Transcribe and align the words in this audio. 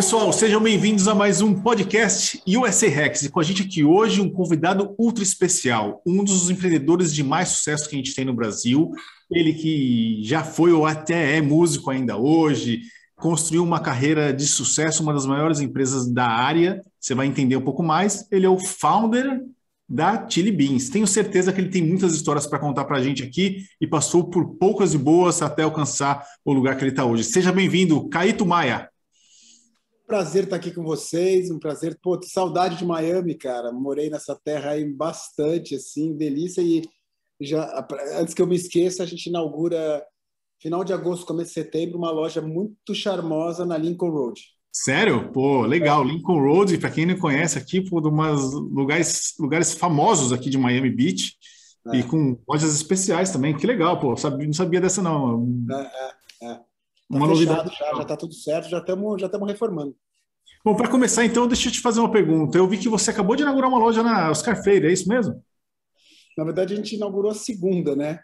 pessoal, 0.00 0.32
sejam 0.32 0.62
bem-vindos 0.62 1.06
a 1.06 1.14
mais 1.14 1.42
um 1.42 1.52
podcast 1.52 2.42
USA 2.46 2.88
Rex. 2.88 3.24
E 3.24 3.28
com 3.28 3.38
a 3.38 3.42
gente 3.42 3.64
aqui 3.64 3.84
hoje 3.84 4.22
um 4.22 4.30
convidado 4.30 4.94
ultra 4.98 5.22
especial, 5.22 6.00
um 6.06 6.24
dos 6.24 6.48
empreendedores 6.48 7.12
de 7.12 7.22
mais 7.22 7.50
sucesso 7.50 7.86
que 7.86 7.96
a 7.96 7.98
gente 7.98 8.14
tem 8.14 8.24
no 8.24 8.32
Brasil. 8.32 8.92
Ele 9.30 9.52
que 9.52 10.22
já 10.22 10.42
foi 10.42 10.72
ou 10.72 10.86
até 10.86 11.36
é 11.36 11.42
músico 11.42 11.90
ainda 11.90 12.16
hoje, 12.16 12.80
construiu 13.14 13.62
uma 13.62 13.78
carreira 13.78 14.32
de 14.32 14.46
sucesso, 14.46 15.02
uma 15.02 15.12
das 15.12 15.26
maiores 15.26 15.60
empresas 15.60 16.10
da 16.10 16.26
área. 16.26 16.82
Você 16.98 17.14
vai 17.14 17.26
entender 17.26 17.56
um 17.56 17.64
pouco 17.64 17.82
mais. 17.82 18.26
Ele 18.32 18.46
é 18.46 18.50
o 18.50 18.58
founder 18.58 19.42
da 19.86 20.26
Chili 20.26 20.50
Beans. 20.50 20.88
Tenho 20.88 21.06
certeza 21.06 21.52
que 21.52 21.60
ele 21.60 21.68
tem 21.68 21.82
muitas 21.82 22.14
histórias 22.14 22.46
para 22.46 22.58
contar 22.58 22.86
para 22.86 22.96
a 22.96 23.02
gente 23.02 23.22
aqui 23.22 23.66
e 23.78 23.86
passou 23.86 24.24
por 24.24 24.56
poucas 24.56 24.94
e 24.94 24.98
boas 24.98 25.42
até 25.42 25.62
alcançar 25.62 26.24
o 26.42 26.54
lugar 26.54 26.78
que 26.78 26.84
ele 26.84 26.90
está 26.90 27.04
hoje. 27.04 27.24
Seja 27.24 27.52
bem-vindo, 27.52 28.08
Caíto 28.08 28.46
Maia. 28.46 28.89
Prazer 30.10 30.42
estar 30.42 30.56
aqui 30.56 30.72
com 30.72 30.82
vocês, 30.82 31.52
um 31.52 31.58
prazer. 31.60 31.96
Pô, 32.02 32.20
saudade 32.20 32.76
de 32.76 32.84
Miami, 32.84 33.36
cara. 33.36 33.70
Morei 33.70 34.10
nessa 34.10 34.34
terra 34.34 34.72
aí 34.72 34.84
bastante, 34.84 35.76
assim, 35.76 36.16
delícia. 36.16 36.60
E 36.60 36.82
já 37.40 37.86
antes 38.18 38.34
que 38.34 38.42
eu 38.42 38.46
me 38.48 38.56
esqueça, 38.56 39.04
a 39.04 39.06
gente 39.06 39.28
inaugura 39.28 40.04
final 40.60 40.82
de 40.82 40.92
agosto, 40.92 41.24
começo 41.24 41.50
de 41.50 41.54
setembro, 41.54 41.96
uma 41.96 42.10
loja 42.10 42.42
muito 42.42 42.92
charmosa 42.92 43.64
na 43.64 43.78
Lincoln 43.78 44.10
Road. 44.10 44.42
Sério? 44.72 45.30
Pô, 45.30 45.62
legal. 45.62 46.02
Lincoln 46.02 46.40
Road, 46.40 46.76
para 46.78 46.90
quem 46.90 47.06
não 47.06 47.16
conhece 47.16 47.56
aqui, 47.56 47.78
de 47.78 47.94
umas 47.94 48.52
lugares, 48.52 49.34
lugares 49.38 49.74
famosos 49.74 50.32
aqui 50.32 50.50
de 50.50 50.58
Miami 50.58 50.90
Beach 50.90 51.36
é. 51.86 51.98
e 51.98 52.02
com 52.02 52.36
lojas 52.48 52.74
especiais 52.74 53.30
também. 53.30 53.56
Que 53.56 53.64
legal, 53.64 54.00
pô. 54.00 54.16
Sabia, 54.16 54.44
não 54.44 54.54
sabia 54.54 54.80
dessa 54.80 55.00
não. 55.00 55.46
É, 55.70 56.46
é, 56.48 56.60
Tá 57.10 57.16
uma 57.16 57.26
novidade. 57.26 57.74
Já, 57.76 57.94
já 57.96 58.04
tá 58.04 58.16
tudo 58.16 58.34
certo, 58.34 58.68
já 58.68 58.78
estamos 58.78 59.20
já 59.20 59.28
reformando. 59.46 59.96
Bom, 60.64 60.76
para 60.76 60.90
começar 60.90 61.24
então, 61.24 61.48
deixa 61.48 61.68
eu 61.68 61.72
te 61.72 61.80
fazer 61.80 62.00
uma 62.00 62.10
pergunta. 62.10 62.56
Eu 62.56 62.68
vi 62.68 62.78
que 62.78 62.88
você 62.88 63.10
acabou 63.10 63.34
de 63.34 63.42
inaugurar 63.42 63.68
uma 63.68 63.78
loja 63.78 64.02
na 64.02 64.30
Oscar 64.30 64.62
Freire, 64.62 64.86
é 64.86 64.92
isso 64.92 65.08
mesmo? 65.08 65.42
Na 66.36 66.44
verdade, 66.44 66.74
a 66.74 66.76
gente 66.76 66.94
inaugurou 66.94 67.30
a 67.30 67.34
segunda, 67.34 67.96
né? 67.96 68.20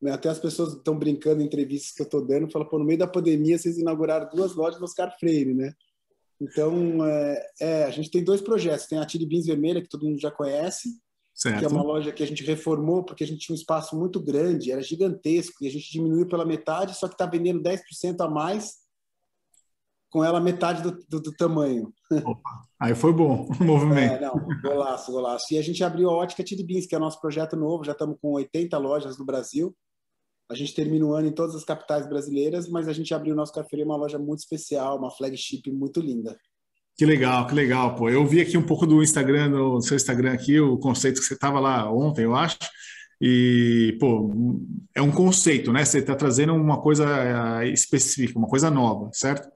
Né? 0.00 0.12
Até 0.12 0.28
as 0.28 0.38
pessoas 0.38 0.74
estão 0.74 0.96
brincando 0.96 1.42
em 1.42 1.46
entrevistas 1.46 1.92
que 1.92 2.02
eu 2.02 2.04
estou 2.04 2.24
dando, 2.24 2.50
falam, 2.50 2.68
pô, 2.68 2.78
no 2.78 2.84
meio 2.84 2.98
da 2.98 3.06
pandemia 3.06 3.58
vocês 3.58 3.78
inauguraram 3.78 4.28
duas 4.32 4.54
lojas 4.54 4.78
no 4.78 4.84
Oscar 4.84 5.12
Freire, 5.18 5.54
né? 5.54 5.72
Então, 6.40 7.04
é, 7.04 7.46
é, 7.60 7.84
a 7.84 7.90
gente 7.90 8.10
tem 8.10 8.22
dois 8.22 8.40
projetos. 8.40 8.86
Tem 8.86 8.98
a 8.98 9.08
Chili 9.08 9.26
Beans 9.26 9.46
Vermelha, 9.46 9.82
que 9.82 9.88
todo 9.88 10.06
mundo 10.06 10.20
já 10.20 10.30
conhece, 10.30 10.90
certo. 11.38 11.58
que 11.60 11.64
é 11.64 11.68
uma 11.68 11.82
loja 11.82 12.12
que 12.12 12.22
a 12.22 12.26
gente 12.26 12.44
reformou 12.44 13.04
porque 13.04 13.22
a 13.22 13.26
gente 13.26 13.38
tinha 13.38 13.54
um 13.54 13.58
espaço 13.58 13.96
muito 13.96 14.20
grande, 14.20 14.72
era 14.72 14.82
gigantesco, 14.82 15.62
e 15.62 15.68
a 15.68 15.70
gente 15.70 15.90
diminuiu 15.90 16.26
pela 16.26 16.44
metade, 16.44 16.96
só 16.96 17.06
que 17.06 17.14
está 17.14 17.26
vendendo 17.26 17.62
10% 17.62 18.20
a 18.20 18.28
mais 18.28 18.88
com 20.10 20.24
ela 20.24 20.40
metade 20.40 20.82
do, 20.82 20.98
do, 21.08 21.20
do 21.20 21.32
tamanho. 21.32 21.92
Opa, 22.24 22.62
aí 22.80 22.94
foi 22.94 23.12
bom 23.12 23.46
o 23.60 23.64
movimento. 23.64 24.14
É, 24.14 24.20
não, 24.20 24.34
golaço, 24.62 25.12
golaço. 25.12 25.52
E 25.52 25.58
a 25.58 25.62
gente 25.62 25.84
abriu 25.84 26.08
a 26.10 26.14
Ótica 26.14 26.44
Chili 26.46 26.64
Beans, 26.64 26.86
que 26.86 26.94
é 26.94 26.98
o 26.98 27.00
nosso 27.00 27.20
projeto 27.20 27.56
novo, 27.56 27.84
já 27.84 27.92
estamos 27.92 28.16
com 28.20 28.32
80 28.32 28.76
lojas 28.78 29.18
no 29.18 29.24
Brasil. 29.24 29.76
A 30.50 30.54
gente 30.54 30.74
termina 30.74 31.04
o 31.04 31.12
ano 31.12 31.28
em 31.28 31.32
todas 31.32 31.54
as 31.54 31.62
capitais 31.62 32.08
brasileiras, 32.08 32.68
mas 32.68 32.88
a 32.88 32.92
gente 32.92 33.12
abriu 33.12 33.34
o 33.34 33.36
nosso 33.36 33.52
café 33.52 33.84
uma 33.84 33.96
loja 33.96 34.18
muito 34.18 34.38
especial, 34.38 34.96
uma 34.96 35.10
flagship 35.10 35.70
muito 35.70 36.00
linda. 36.00 36.38
Que 36.98 37.06
legal, 37.06 37.46
que 37.46 37.54
legal, 37.54 37.94
pô. 37.94 38.10
Eu 38.10 38.26
vi 38.26 38.40
aqui 38.40 38.58
um 38.58 38.66
pouco 38.66 38.84
do 38.84 39.00
Instagram, 39.00 39.50
no 39.50 39.80
seu 39.80 39.96
Instagram 39.96 40.32
aqui, 40.32 40.58
o 40.58 40.76
conceito 40.76 41.20
que 41.20 41.26
você 41.26 41.34
estava 41.34 41.60
lá 41.60 41.88
ontem, 41.88 42.24
eu 42.24 42.34
acho. 42.34 42.58
E, 43.20 43.96
pô, 44.00 44.32
é 44.92 45.00
um 45.00 45.12
conceito, 45.12 45.72
né? 45.72 45.84
Você 45.84 45.98
está 45.98 46.16
trazendo 46.16 46.54
uma 46.54 46.82
coisa 46.82 47.04
eh, 47.62 47.68
específica, 47.68 48.36
uma 48.36 48.48
coisa 48.48 48.68
nova, 48.68 49.10
certo? 49.12 49.48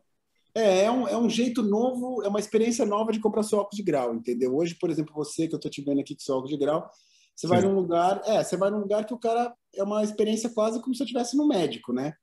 É, 0.55 0.85
é 0.85 0.91
um, 0.93 1.09
é 1.09 1.17
um 1.17 1.29
jeito 1.29 1.65
novo, 1.65 2.23
é 2.23 2.29
uma 2.29 2.39
experiência 2.39 2.87
nova 2.87 3.11
de 3.11 3.19
comprar 3.19 3.43
seu 3.43 3.59
óculos 3.59 3.77
de 3.77 3.83
grau, 3.83 4.15
entendeu? 4.15 4.55
Hoje, 4.55 4.77
por 4.77 4.89
exemplo, 4.89 5.13
você 5.13 5.49
que 5.49 5.55
eu 5.55 5.59
estou 5.59 5.71
te 5.71 5.83
vendo 5.83 6.01
aqui 6.01 6.15
com 6.15 6.21
seu 6.21 6.37
óculos 6.37 6.53
de 6.53 6.65
grau, 6.65 6.89
você 7.35 7.49
Sim. 7.49 7.55
vai 7.55 7.61
num 7.61 7.75
lugar, 7.75 8.23
é, 8.25 8.45
você 8.45 8.57
vai 8.57 8.71
num 8.71 8.79
lugar 8.79 9.05
que 9.05 9.15
o 9.15 9.19
cara 9.19 9.53
é 9.75 9.83
uma 9.83 10.05
experiência 10.05 10.49
quase 10.49 10.81
como 10.81 10.95
se 10.95 11.03
eu 11.03 11.07
estivesse 11.07 11.37
no 11.37 11.49
médico, 11.49 11.93
né? 11.93 12.15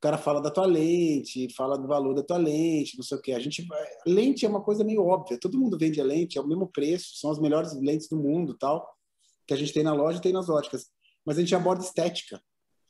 O 0.00 0.02
cara 0.02 0.16
fala 0.16 0.40
da 0.40 0.50
tua 0.50 0.64
lente, 0.64 1.52
fala 1.54 1.76
do 1.76 1.86
valor 1.86 2.14
da 2.14 2.22
tua 2.22 2.38
lente, 2.38 2.96
não 2.96 3.04
sei 3.04 3.18
o 3.18 3.20
quê. 3.20 3.32
A 3.32 3.38
gente 3.38 3.66
lente 4.06 4.46
é 4.46 4.48
uma 4.48 4.62
coisa 4.62 4.82
meio 4.82 5.04
óbvia. 5.04 5.38
Todo 5.38 5.58
mundo 5.58 5.76
vende 5.78 6.00
a 6.00 6.04
lente, 6.04 6.38
é 6.38 6.40
o 6.40 6.46
mesmo 6.46 6.66
preço, 6.66 7.16
são 7.16 7.30
as 7.30 7.38
melhores 7.38 7.78
lentes 7.78 8.08
do 8.08 8.16
mundo, 8.16 8.56
tal, 8.58 8.88
que 9.46 9.52
a 9.52 9.56
gente 9.56 9.72
tem 9.72 9.82
na 9.82 9.92
loja 9.92 10.18
e 10.18 10.22
tem 10.22 10.32
nas 10.32 10.48
óticas. 10.48 10.86
Mas 11.24 11.36
a 11.36 11.40
gente 11.40 11.54
aborda 11.54 11.84
estética. 11.84 12.40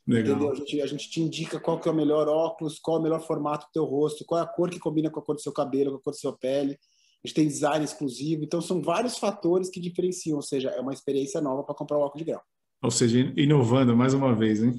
Legal. 0.07 0.35
Entendeu? 0.35 0.51
A 0.53 0.55
gente, 0.55 0.81
a 0.81 0.87
gente 0.87 1.09
te 1.09 1.21
indica 1.21 1.59
qual 1.59 1.79
que 1.79 1.89
é 1.89 1.91
o 1.91 1.95
melhor 1.95 2.29
óculos, 2.29 2.79
qual 2.79 2.97
é 2.97 2.99
o 3.01 3.03
melhor 3.03 3.21
formato 3.21 3.67
do 3.67 3.71
teu 3.73 3.83
rosto, 3.83 4.25
qual 4.25 4.39
é 4.39 4.43
a 4.43 4.47
cor 4.47 4.69
que 4.69 4.79
combina 4.79 5.09
com 5.09 5.19
a 5.19 5.23
cor 5.23 5.35
do 5.35 5.41
seu 5.41 5.51
cabelo, 5.51 5.91
com 5.91 5.97
a 5.97 6.01
cor 6.01 6.13
da 6.13 6.19
sua 6.19 6.37
pele 6.37 6.79
a 7.23 7.27
gente 7.27 7.35
tem 7.35 7.47
design 7.47 7.85
exclusivo, 7.85 8.43
então 8.43 8.59
são 8.59 8.81
vários 8.81 9.17
fatores 9.17 9.69
que 9.69 9.79
diferenciam, 9.79 10.37
ou 10.37 10.41
seja, 10.41 10.69
é 10.69 10.81
uma 10.81 10.91
experiência 10.93 11.39
nova 11.39 11.63
para 11.63 11.75
comprar 11.75 11.97
o 11.97 12.01
óculos 12.01 12.25
de 12.25 12.31
grau. 12.31 12.41
Ou 12.81 12.89
seja, 12.89 13.31
inovando 13.37 13.95
mais 13.95 14.15
uma 14.15 14.33
vez, 14.33 14.63
hein? 14.63 14.73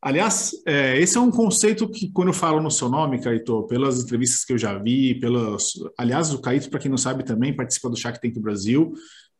Aliás, 0.00 0.52
é, 0.64 0.96
esse 0.98 1.18
é 1.18 1.20
um 1.20 1.30
conceito 1.30 1.88
que, 1.88 2.10
quando 2.12 2.28
eu 2.28 2.34
falo 2.34 2.60
no 2.62 2.70
seu 2.70 2.88
nome, 2.88 3.20
Caíto, 3.20 3.66
pelas 3.66 4.02
entrevistas 4.02 4.44
que 4.44 4.52
eu 4.52 4.58
já 4.58 4.78
vi, 4.78 5.18
pelas. 5.18 5.72
Aliás, 5.98 6.32
o 6.32 6.40
Caíto, 6.40 6.70
para 6.70 6.78
quem 6.78 6.90
não 6.90 6.98
sabe, 6.98 7.24
também 7.24 7.54
participa 7.54 7.90
do 7.90 7.96
Shark 7.96 8.20
Tank 8.20 8.38
Brasil. 8.38 8.92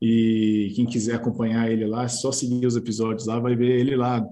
E 0.03 0.73
quem 0.75 0.85
quiser 0.87 1.15
acompanhar 1.15 1.71
ele 1.71 1.87
lá, 1.87 2.05
é 2.05 2.09
só 2.09 2.33
seguir 2.33 2.67
os 2.67 2.77
episódios 2.77 3.27
lá, 3.27 3.39
vai 3.39 3.55
ver 3.55 3.79
ele 3.79 3.97
lá 3.97 4.25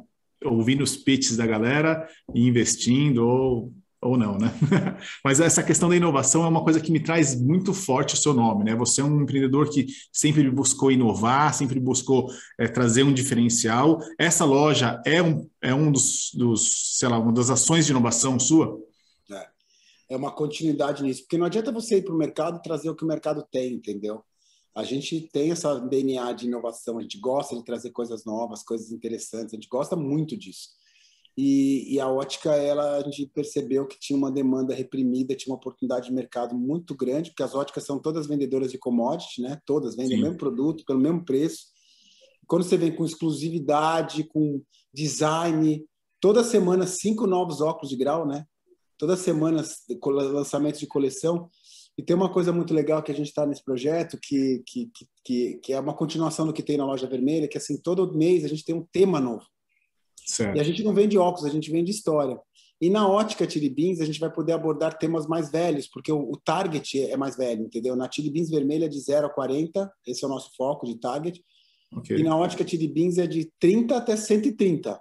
ouvindo 0.44 0.82
os 0.82 0.96
pitches 0.96 1.36
da 1.36 1.46
galera 1.46 2.08
e 2.34 2.46
investindo 2.46 3.26
ou 3.26 3.72
ou 4.06 4.16
não, 4.16 4.38
né? 4.38 4.52
Mas 5.24 5.40
essa 5.40 5.62
questão 5.62 5.88
da 5.88 5.96
inovação 5.96 6.44
é 6.44 6.48
uma 6.48 6.62
coisa 6.62 6.80
que 6.80 6.90
me 6.90 7.00
traz 7.00 7.40
muito 7.40 7.74
forte 7.74 8.14
o 8.14 8.16
seu 8.16 8.32
nome, 8.32 8.64
né? 8.64 8.74
Você 8.76 9.00
é 9.00 9.04
um 9.04 9.22
empreendedor 9.22 9.70
que 9.70 9.86
sempre 10.12 10.48
buscou 10.50 10.90
inovar, 10.90 11.52
sempre 11.54 11.78
buscou 11.78 12.28
é, 12.58 12.66
trazer 12.66 13.02
um 13.02 13.12
diferencial. 13.12 13.98
Essa 14.18 14.44
loja 14.44 15.00
é 15.04 15.22
um, 15.22 15.48
é 15.60 15.74
um 15.74 15.90
dos, 15.90 16.30
dos, 16.34 16.96
sei 16.98 17.08
lá, 17.08 17.18
uma 17.18 17.32
das 17.32 17.50
ações 17.50 17.86
de 17.86 17.92
inovação 17.92 18.38
sua? 18.38 18.78
É, 19.30 19.48
é 20.10 20.16
uma 20.16 20.30
continuidade 20.30 21.02
nisso, 21.02 21.22
porque 21.22 21.38
não 21.38 21.46
adianta 21.46 21.72
você 21.72 21.98
ir 21.98 22.02
para 22.02 22.14
o 22.14 22.18
mercado 22.18 22.58
e 22.58 22.62
trazer 22.62 22.88
o 22.88 22.96
que 22.96 23.04
o 23.04 23.08
mercado 23.08 23.46
tem, 23.50 23.74
entendeu? 23.74 24.24
A 24.74 24.84
gente 24.84 25.22
tem 25.32 25.50
essa 25.50 25.80
DNA 25.80 26.32
de 26.34 26.46
inovação, 26.46 26.98
a 26.98 27.02
gente 27.02 27.18
gosta 27.18 27.56
de 27.56 27.64
trazer 27.64 27.90
coisas 27.92 28.26
novas, 28.26 28.62
coisas 28.62 28.92
interessantes, 28.92 29.54
a 29.54 29.56
gente 29.56 29.68
gosta 29.68 29.96
muito 29.96 30.36
disso. 30.36 30.68
E, 31.36 31.94
e, 31.94 32.00
a 32.00 32.08
ótica, 32.08 32.54
ela, 32.54 32.96
a 32.96 33.02
gente 33.02 33.26
percebeu 33.26 33.86
que 33.86 33.98
tinha 34.00 34.16
uma 34.16 34.32
demanda 34.32 34.74
reprimida, 34.74 35.34
tinha 35.34 35.52
uma 35.52 35.58
oportunidade 35.58 36.06
de 36.06 36.14
mercado 36.14 36.56
muito 36.56 36.94
grande, 36.96 37.30
porque 37.30 37.42
as 37.42 37.54
óticas 37.54 37.84
são 37.84 37.98
todas 37.98 38.26
vendedoras 38.26 38.72
de 38.72 38.78
commodity, 38.78 39.42
né? 39.42 39.60
Todas 39.66 39.94
vendem 39.94 40.16
Sim. 40.16 40.22
o 40.22 40.24
mesmo 40.24 40.38
produto, 40.38 40.84
pelo 40.86 40.98
mesmo 40.98 41.24
preço. 41.26 41.66
Quando 42.46 42.62
você 42.62 42.78
vem 42.78 42.94
com 42.94 43.04
exclusividade, 43.04 44.24
com 44.24 44.62
design, 44.94 45.84
toda 46.20 46.42
semana 46.42 46.86
cinco 46.86 47.26
novos 47.26 47.60
óculos 47.60 47.90
de 47.90 47.96
grau, 47.96 48.26
né? 48.26 48.46
Toda 48.96 49.14
semana 49.14 49.62
lançamentos 50.32 50.80
de 50.80 50.86
coleção. 50.86 51.50
E 51.98 52.02
tem 52.02 52.16
uma 52.16 52.32
coisa 52.32 52.50
muito 52.50 52.72
legal 52.72 53.02
que 53.02 53.12
a 53.12 53.14
gente 53.14 53.28
está 53.28 53.44
nesse 53.44 53.62
projeto, 53.62 54.18
que, 54.22 54.62
que, 54.66 54.90
que, 55.22 55.58
que 55.62 55.72
é 55.72 55.80
uma 55.80 55.94
continuação 55.94 56.46
do 56.46 56.52
que 56.52 56.62
tem 56.62 56.78
na 56.78 56.86
loja 56.86 57.06
vermelha, 57.06 57.48
que 57.48 57.58
assim, 57.58 57.78
todo 57.80 58.16
mês 58.16 58.42
a 58.42 58.48
gente 58.48 58.64
tem 58.64 58.74
um 58.74 58.86
tema 58.90 59.20
novo. 59.20 59.44
Certo. 60.26 60.56
E 60.56 60.60
a 60.60 60.64
gente 60.64 60.82
não 60.82 60.92
vende 60.92 61.16
óculos, 61.16 61.48
a 61.48 61.52
gente 61.52 61.70
vende 61.70 61.90
história. 61.90 62.38
E 62.80 62.90
na 62.90 63.08
ótica 63.08 63.48
Chili 63.48 63.70
Beans, 63.70 64.00
a 64.00 64.04
gente 64.04 64.20
vai 64.20 64.30
poder 64.30 64.52
abordar 64.52 64.98
temas 64.98 65.26
mais 65.26 65.50
velhos, 65.50 65.86
porque 65.86 66.12
o, 66.12 66.30
o 66.30 66.36
target 66.36 67.00
é 67.00 67.16
mais 67.16 67.36
velho, 67.36 67.62
entendeu? 67.62 67.96
Na 67.96 68.10
Chili 68.10 68.30
Beans 68.30 68.50
vermelha 68.50 68.84
é 68.84 68.88
de 68.88 69.00
0 69.00 69.26
a 69.26 69.30
40, 69.30 69.90
esse 70.06 70.24
é 70.24 70.26
o 70.26 70.30
nosso 70.30 70.50
foco 70.56 70.84
de 70.84 70.98
target. 70.98 71.42
Okay. 71.96 72.18
E 72.18 72.22
na 72.22 72.36
ótica 72.36 72.66
Chili 72.66 72.88
Beans 72.88 73.16
é 73.16 73.26
de 73.26 73.50
30 73.58 73.96
até 73.96 74.16
130. 74.16 75.00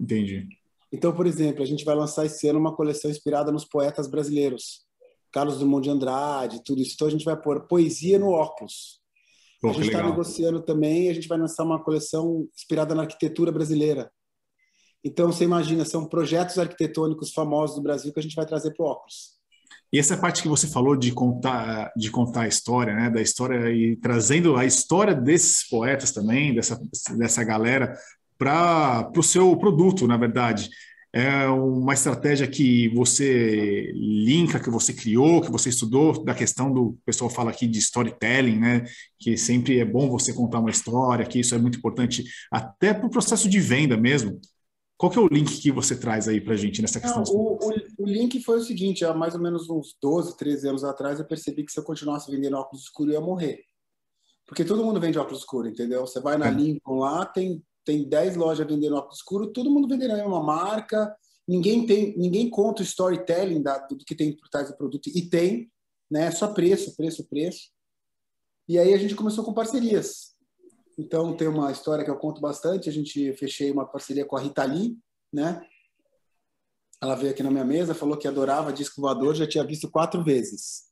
Entendi. 0.00 0.48
Então, 0.92 1.12
por 1.12 1.26
exemplo, 1.26 1.62
a 1.62 1.66
gente 1.66 1.84
vai 1.84 1.94
lançar 1.94 2.24
esse 2.24 2.48
ano 2.48 2.58
uma 2.58 2.74
coleção 2.74 3.10
inspirada 3.10 3.52
nos 3.52 3.64
poetas 3.64 4.08
brasileiros. 4.08 4.84
Carlos 5.30 5.58
Drummond 5.58 5.84
de 5.84 5.90
Andrade, 5.90 6.64
tudo 6.64 6.80
isso. 6.80 6.94
Então, 6.94 7.06
a 7.06 7.10
gente 7.10 7.24
vai 7.24 7.40
pôr 7.40 7.66
poesia 7.66 8.18
no 8.18 8.30
óculos. 8.30 9.00
Pô, 9.66 9.70
a 9.70 9.82
gente 9.82 9.86
está 9.86 10.02
negociando 10.02 10.62
também, 10.62 11.08
a 11.08 11.14
gente 11.14 11.28
vai 11.28 11.38
lançar 11.38 11.64
uma 11.64 11.82
coleção 11.82 12.48
inspirada 12.54 12.94
na 12.94 13.02
arquitetura 13.02 13.50
brasileira. 13.50 14.10
Então, 15.04 15.30
você 15.32 15.44
imagina, 15.44 15.84
são 15.84 16.06
projetos 16.06 16.58
arquitetônicos 16.58 17.32
famosos 17.32 17.76
do 17.76 17.82
Brasil 17.82 18.12
que 18.12 18.18
a 18.18 18.22
gente 18.22 18.34
vai 18.36 18.46
trazer 18.46 18.72
para 18.72 18.84
o 18.84 18.88
óculos. 18.88 19.36
E 19.92 19.98
essa 19.98 20.16
parte 20.16 20.42
que 20.42 20.48
você 20.48 20.66
falou 20.66 20.96
de 20.96 21.12
contar, 21.12 21.92
de 21.96 22.10
contar 22.10 22.42
a 22.42 22.48
história, 22.48 22.94
né, 22.94 23.10
da 23.10 23.22
história 23.22 23.70
e 23.70 23.96
trazendo 23.96 24.56
a 24.56 24.64
história 24.64 25.14
desses 25.14 25.68
poetas 25.68 26.10
também, 26.10 26.54
dessa, 26.54 26.80
dessa 27.16 27.44
galera, 27.44 27.96
para 28.36 29.10
o 29.16 29.22
seu 29.22 29.56
produto, 29.56 30.06
na 30.06 30.16
verdade 30.16 30.70
é 31.16 31.48
uma 31.48 31.94
estratégia 31.94 32.46
que 32.46 32.88
você 32.90 33.90
linka, 33.94 34.60
que 34.60 34.68
você 34.68 34.92
criou, 34.92 35.40
que 35.40 35.50
você 35.50 35.70
estudou, 35.70 36.22
da 36.22 36.34
questão 36.34 36.70
do 36.70 36.88
o 36.88 36.98
pessoal 37.06 37.30
fala 37.30 37.50
aqui 37.50 37.66
de 37.66 37.78
storytelling, 37.78 38.58
né? 38.58 38.84
Que 39.18 39.34
sempre 39.34 39.78
é 39.78 39.84
bom 39.84 40.10
você 40.10 40.34
contar 40.34 40.58
uma 40.58 40.68
história, 40.68 41.24
que 41.24 41.40
isso 41.40 41.54
é 41.54 41.58
muito 41.58 41.78
importante 41.78 42.22
até 42.52 42.92
para 42.92 43.06
o 43.06 43.10
processo 43.10 43.48
de 43.48 43.58
venda 43.58 43.96
mesmo. 43.96 44.38
Qual 44.98 45.10
que 45.10 45.18
é 45.18 45.22
o 45.22 45.28
link 45.28 45.58
que 45.58 45.72
você 45.72 45.98
traz 45.98 46.28
aí 46.28 46.38
para 46.38 46.52
a 46.52 46.56
gente 46.56 46.82
nessa 46.82 47.00
questão? 47.00 47.22
Não, 47.22 47.32
o, 47.32 47.58
o, 47.62 48.04
o, 48.04 48.06
link 48.06 48.42
foi 48.42 48.58
o 48.58 48.62
seguinte, 48.62 49.02
há 49.02 49.14
mais 49.14 49.34
ou 49.34 49.40
menos 49.40 49.70
uns 49.70 49.96
12, 50.02 50.36
13 50.36 50.68
anos 50.68 50.84
atrás, 50.84 51.18
eu 51.18 51.26
percebi 51.26 51.64
que 51.64 51.72
se 51.72 51.80
eu 51.80 51.84
continuasse 51.84 52.30
vendendo 52.30 52.58
óculos 52.58 52.84
escuros, 52.84 53.14
eu 53.14 53.20
ia 53.20 53.26
morrer. 53.26 53.60
Porque 54.46 54.66
todo 54.66 54.84
mundo 54.84 55.00
vende 55.00 55.18
óculos 55.18 55.40
escuros, 55.40 55.72
entendeu? 55.72 56.02
Você 56.02 56.20
vai 56.20 56.36
na 56.36 56.48
é. 56.48 56.50
Lincoln 56.50 56.98
lá, 56.98 57.24
tem, 57.24 57.62
tem 57.86 58.06
10 58.06 58.36
lojas 58.36 58.66
vendendo 58.66 58.96
óculos 58.96 59.18
escuros, 59.18 59.52
todo 59.54 59.70
mundo 59.70 59.88
vendendo 59.88 60.10
a 60.10 60.16
mesma 60.16 60.42
marca, 60.42 61.16
ninguém 61.46 61.86
tem, 61.86 62.18
ninguém 62.18 62.50
conta 62.50 62.82
o 62.82 62.84
storytelling 62.84 63.62
da, 63.62 63.78
do 63.78 63.96
que 63.98 64.14
tem 64.14 64.36
por 64.36 64.48
trás 64.48 64.68
do 64.68 64.76
produto, 64.76 65.08
e 65.08 65.22
tem, 65.30 65.70
né? 66.10 66.30
Só 66.32 66.52
preço, 66.52 66.96
preço, 66.96 67.24
preço. 67.28 67.70
E 68.68 68.78
aí 68.78 68.92
a 68.92 68.98
gente 68.98 69.14
começou 69.14 69.44
com 69.44 69.54
parcerias. 69.54 70.34
Então, 70.98 71.36
tem 71.36 71.46
uma 71.46 71.70
história 71.70 72.04
que 72.04 72.10
eu 72.10 72.18
conto 72.18 72.40
bastante. 72.40 72.88
A 72.88 72.92
gente 72.92 73.32
fechei 73.34 73.70
uma 73.70 73.86
parceria 73.86 74.24
com 74.24 74.36
a 74.36 74.40
Rita 74.40 74.64
Lee, 74.64 74.98
né? 75.32 75.64
Ela 77.00 77.14
veio 77.14 77.30
aqui 77.30 77.42
na 77.42 77.50
minha 77.50 77.64
mesa, 77.64 77.94
falou 77.94 78.16
que 78.16 78.26
adorava 78.26 78.72
disco 78.72 79.00
voador, 79.00 79.34
já 79.34 79.46
tinha 79.46 79.62
visto 79.62 79.90
quatro 79.90 80.24
vezes. 80.24 80.85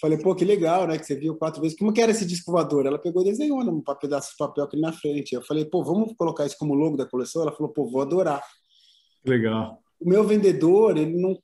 Falei, 0.00 0.18
pô, 0.18 0.34
que 0.34 0.44
legal, 0.44 0.86
né? 0.86 0.98
Que 0.98 1.04
você 1.04 1.14
viu 1.14 1.36
quatro 1.36 1.62
vezes. 1.62 1.78
Como 1.78 1.92
que 1.92 2.00
era 2.00 2.10
esse 2.10 2.26
disco 2.26 2.50
voador? 2.50 2.84
Ela 2.86 2.98
pegou 2.98 3.22
e 3.22 3.26
desenhou 3.26 3.64
num 3.64 3.82
pedaço 4.00 4.32
de 4.32 4.36
papel 4.36 4.64
aqui 4.64 4.78
na 4.78 4.92
frente. 4.92 5.34
Eu 5.34 5.42
falei, 5.42 5.64
pô, 5.64 5.84
vamos 5.84 6.14
colocar 6.16 6.44
isso 6.44 6.56
como 6.58 6.74
logo 6.74 6.96
da 6.96 7.06
coleção? 7.06 7.42
Ela 7.42 7.52
falou, 7.52 7.72
pô, 7.72 7.86
vou 7.86 8.02
adorar. 8.02 8.42
Legal. 9.24 9.78
O 10.00 10.08
meu 10.08 10.24
vendedor, 10.24 10.96
ele 10.96 11.16
não 11.20 11.38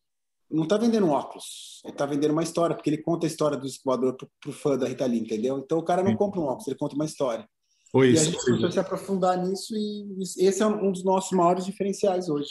não 0.50 0.64
está 0.64 0.76
vendendo 0.76 1.08
óculos, 1.08 1.81
ele 1.85 1.93
está 1.93 2.05
vendendo 2.05 2.32
uma 2.32 2.43
história, 2.43 2.75
porque 2.75 2.91
ele 2.91 2.99
conta 2.99 3.25
a 3.25 3.29
história 3.29 3.56
do 3.56 3.64
disco 3.64 3.85
voador 3.85 4.17
para 4.17 4.50
o 4.50 4.53
fã 4.53 4.76
da 4.76 4.88
Rita 4.88 5.06
Lee, 5.06 5.20
entendeu? 5.20 5.58
Então 5.58 5.79
o 5.79 5.82
cara 5.82 6.03
não 6.03 6.17
compra 6.17 6.41
um 6.41 6.44
óculos, 6.44 6.67
ele 6.67 6.76
conta 6.76 6.96
uma 6.96 7.05
história. 7.05 7.49
Foi 7.93 8.08
e 8.08 8.12
isso. 8.14 8.23
a 8.23 8.25
gente 8.25 8.44
começou 8.44 8.69
a 8.69 8.73
se 8.73 8.81
aprofundar 8.81 9.38
nisso 9.38 9.75
e 9.76 10.25
esse 10.38 10.62
é 10.62 10.67
um 10.67 10.91
dos 10.91 11.05
nossos 11.05 11.31
maiores 11.37 11.64
diferenciais 11.64 12.29
hoje. 12.29 12.50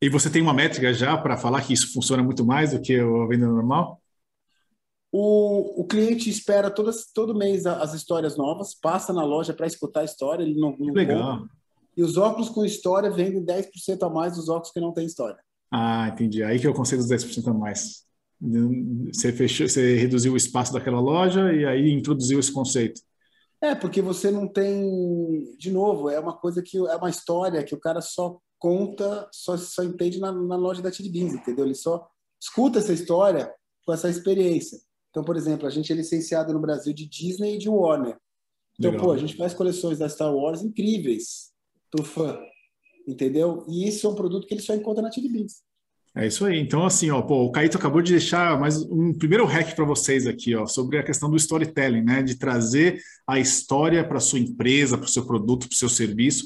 E 0.00 0.08
você 0.08 0.30
tem 0.30 0.40
uma 0.40 0.54
métrica 0.54 0.92
já 0.94 1.16
para 1.18 1.36
falar 1.36 1.60
que 1.62 1.72
isso 1.72 1.92
funciona 1.92 2.22
muito 2.22 2.46
mais 2.46 2.72
do 2.72 2.80
que 2.80 2.98
a 2.98 3.26
venda 3.26 3.46
normal? 3.46 4.00
O, 5.10 5.82
o 5.82 5.86
cliente 5.86 6.28
espera 6.28 6.70
todas, 6.70 7.10
todo 7.12 7.34
mês 7.34 7.64
as 7.64 7.94
histórias 7.94 8.36
novas, 8.36 8.74
passa 8.74 9.12
na 9.12 9.24
loja 9.24 9.54
para 9.54 9.66
escutar 9.66 10.00
a 10.00 10.04
história, 10.04 10.42
ele 10.42 10.60
não, 10.60 10.76
não 10.78 10.92
Legal. 10.92 11.38
Compra. 11.38 11.58
E 11.96 12.02
os 12.02 12.16
óculos 12.16 12.48
com 12.48 12.64
história 12.64 13.10
vendem 13.10 13.44
10% 13.44 14.06
a 14.06 14.08
mais 14.08 14.36
dos 14.36 14.48
óculos 14.48 14.70
que 14.70 14.80
não 14.80 14.92
têm 14.92 15.06
história. 15.06 15.38
Ah, 15.72 16.08
entendi. 16.08 16.42
Aí 16.44 16.58
que 16.60 16.66
eu 16.66 16.72
consigo 16.72 17.02
os 17.02 17.08
10% 17.08 17.48
a 17.48 17.52
mais. 17.52 18.04
Você, 19.12 19.32
fechou, 19.32 19.68
você 19.68 19.96
reduziu 19.96 20.32
o 20.32 20.36
espaço 20.36 20.72
daquela 20.72 21.00
loja 21.00 21.52
e 21.52 21.66
aí 21.66 21.90
introduziu 21.90 22.38
esse 22.38 22.52
conceito. 22.52 23.00
É, 23.60 23.74
porque 23.74 24.00
você 24.00 24.30
não 24.30 24.46
tem. 24.46 25.56
De 25.58 25.72
novo, 25.72 26.08
é 26.08 26.20
uma 26.20 26.36
coisa 26.36 26.62
que 26.62 26.76
é 26.76 26.94
uma 26.94 27.10
história 27.10 27.64
que 27.64 27.74
o 27.74 27.80
cara 27.80 28.00
só 28.00 28.38
conta, 28.58 29.28
só, 29.32 29.56
só 29.56 29.82
entende 29.82 30.20
na, 30.20 30.30
na 30.30 30.56
loja 30.56 30.80
da 30.80 30.90
Tid 30.90 31.10
Beans, 31.10 31.32
entendeu? 31.32 31.64
Ele 31.64 31.74
só 31.74 32.08
escuta 32.40 32.78
essa 32.78 32.92
história 32.92 33.52
com 33.84 33.92
essa 33.92 34.08
experiência. 34.08 34.78
Então, 35.18 35.24
por 35.24 35.36
exemplo, 35.36 35.66
a 35.66 35.70
gente 35.70 35.92
é 35.92 35.96
licenciado 35.96 36.52
no 36.52 36.60
Brasil 36.60 36.92
de 36.94 37.04
Disney 37.04 37.56
e 37.56 37.58
de 37.58 37.68
Warner. 37.68 38.16
Então, 38.78 38.92
Legal. 38.92 39.06
pô, 39.06 39.12
a 39.12 39.16
gente 39.16 39.34
faz 39.34 39.52
coleções 39.52 39.98
da 39.98 40.08
Star 40.08 40.32
Wars 40.32 40.62
incríveis 40.62 41.50
pro 41.90 42.04
fã, 42.04 42.38
entendeu? 43.04 43.64
E 43.68 43.88
isso 43.88 44.06
é 44.06 44.10
um 44.10 44.14
produto 44.14 44.46
que 44.46 44.54
ele 44.54 44.62
só 44.62 44.76
encontra 44.76 45.02
na 45.02 45.10
Tid 45.10 45.28
Beans. 45.28 45.56
É 46.14 46.28
isso 46.28 46.46
aí. 46.46 46.60
Então, 46.60 46.86
assim, 46.86 47.10
ó, 47.10 47.20
pô, 47.20 47.42
o 47.42 47.50
Caíto 47.50 47.76
acabou 47.76 48.00
de 48.00 48.12
deixar 48.12 48.60
mais 48.60 48.80
um 48.84 49.12
primeiro 49.12 49.44
hack 49.44 49.74
para 49.74 49.84
vocês 49.84 50.24
aqui, 50.24 50.54
ó, 50.54 50.66
sobre 50.66 50.98
a 50.98 51.02
questão 51.02 51.28
do 51.28 51.36
storytelling, 51.36 52.02
né? 52.02 52.22
De 52.22 52.36
trazer 52.36 53.00
a 53.26 53.40
história 53.40 54.06
para 54.06 54.20
sua 54.20 54.38
empresa, 54.38 54.96
para 54.96 55.06
o 55.06 55.10
seu 55.10 55.26
produto, 55.26 55.66
para 55.66 55.74
o 55.74 55.78
seu 55.78 55.88
serviço. 55.88 56.44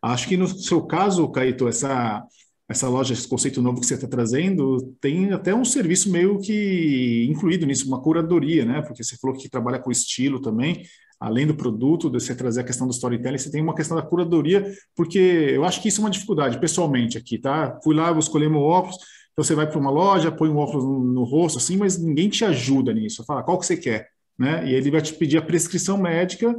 Acho 0.00 0.26
que 0.26 0.38
no 0.38 0.48
seu 0.48 0.86
caso, 0.86 1.30
Caíto, 1.30 1.68
essa, 1.68 2.24
essa 2.68 2.88
loja, 2.88 3.12
esse 3.12 3.28
conceito 3.28 3.60
novo 3.60 3.80
que 3.80 3.86
você 3.86 3.94
está 3.94 4.08
trazendo, 4.08 4.94
tem 5.00 5.32
até 5.32 5.54
um 5.54 5.64
serviço 5.64 6.10
meio 6.10 6.38
que 6.38 7.26
incluído 7.30 7.66
nisso, 7.66 7.86
uma 7.86 8.00
curadoria, 8.00 8.64
né? 8.64 8.82
Porque 8.82 9.04
você 9.04 9.16
falou 9.16 9.36
que 9.36 9.50
trabalha 9.50 9.78
com 9.78 9.90
estilo 9.90 10.40
também 10.40 10.84
além 11.24 11.46
do 11.46 11.54
produto, 11.54 12.10
de 12.10 12.20
você 12.20 12.34
trazer 12.34 12.60
a 12.60 12.64
questão 12.64 12.86
do 12.86 12.92
storytelling, 12.92 13.38
você 13.38 13.50
tem 13.50 13.62
uma 13.62 13.74
questão 13.74 13.96
da 13.96 14.02
curadoria, 14.02 14.70
porque 14.94 15.18
eu 15.18 15.64
acho 15.64 15.80
que 15.80 15.88
isso 15.88 16.00
é 16.00 16.04
uma 16.04 16.10
dificuldade, 16.10 16.60
pessoalmente, 16.60 17.16
aqui, 17.16 17.38
tá? 17.38 17.78
Fui 17.82 17.94
lá, 17.94 18.10
vou 18.10 18.20
escolher 18.20 18.50
meu 18.50 18.60
óculos, 18.60 18.96
então 19.32 19.42
você 19.42 19.54
vai 19.54 19.68
para 19.68 19.78
uma 19.78 19.90
loja, 19.90 20.30
põe 20.30 20.48
um 20.48 20.58
óculos 20.58 20.84
no, 20.84 21.00
no, 21.02 21.24
rosto, 21.24 21.58
assim, 21.58 21.76
mas 21.76 21.98
ninguém 21.98 22.28
te 22.28 22.44
ajuda 22.44 22.92
nisso. 22.92 23.24
Fala, 23.24 23.42
qual 23.42 23.58
que 23.58 23.66
você 23.66 23.76
quer? 23.76 24.08
Né? 24.38 24.68
E 24.68 24.74
ele 24.74 24.90
vai 24.90 25.00
te 25.00 25.14
pedir 25.14 25.38
a 25.38 25.42
prescrição 25.42 25.96
médica, 25.96 26.54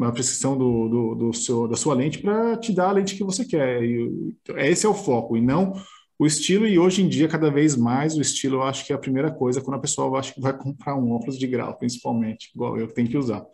a 0.00 0.12
prescrição 0.12 0.56
do, 0.56 0.88
do, 0.88 1.14
do 1.14 1.32
seu, 1.32 1.68
da 1.68 1.76
sua 1.76 1.94
lente 1.94 2.18
para 2.18 2.56
te 2.56 2.72
dar 2.72 2.88
a 2.88 2.92
lente 2.92 3.16
que 3.16 3.24
você 3.24 3.44
quer. 3.44 3.82
E, 3.82 4.34
esse 4.56 4.86
é 4.86 4.88
o 4.88 4.94
foco, 4.94 5.36
e 5.36 5.40
não 5.40 5.74
o 6.18 6.26
estilo, 6.26 6.68
e 6.68 6.78
hoje 6.78 7.02
em 7.02 7.08
dia, 7.08 7.26
cada 7.26 7.50
vez 7.50 7.74
mais, 7.74 8.16
o 8.16 8.20
estilo 8.20 8.58
eu 8.58 8.62
acho 8.62 8.86
que 8.86 8.92
é 8.92 8.96
a 8.96 8.98
primeira 8.98 9.32
coisa 9.32 9.60
quando 9.60 9.76
a 9.76 9.80
pessoa 9.80 10.20
acha 10.20 10.32
que 10.32 10.40
vai 10.40 10.56
comprar 10.56 10.96
um 10.96 11.10
óculos 11.10 11.36
de 11.36 11.48
grau, 11.48 11.76
principalmente, 11.76 12.50
igual 12.54 12.78
eu 12.78 12.86
que 12.86 12.94
tenho 12.94 13.08
que 13.08 13.18
usar. 13.18 13.44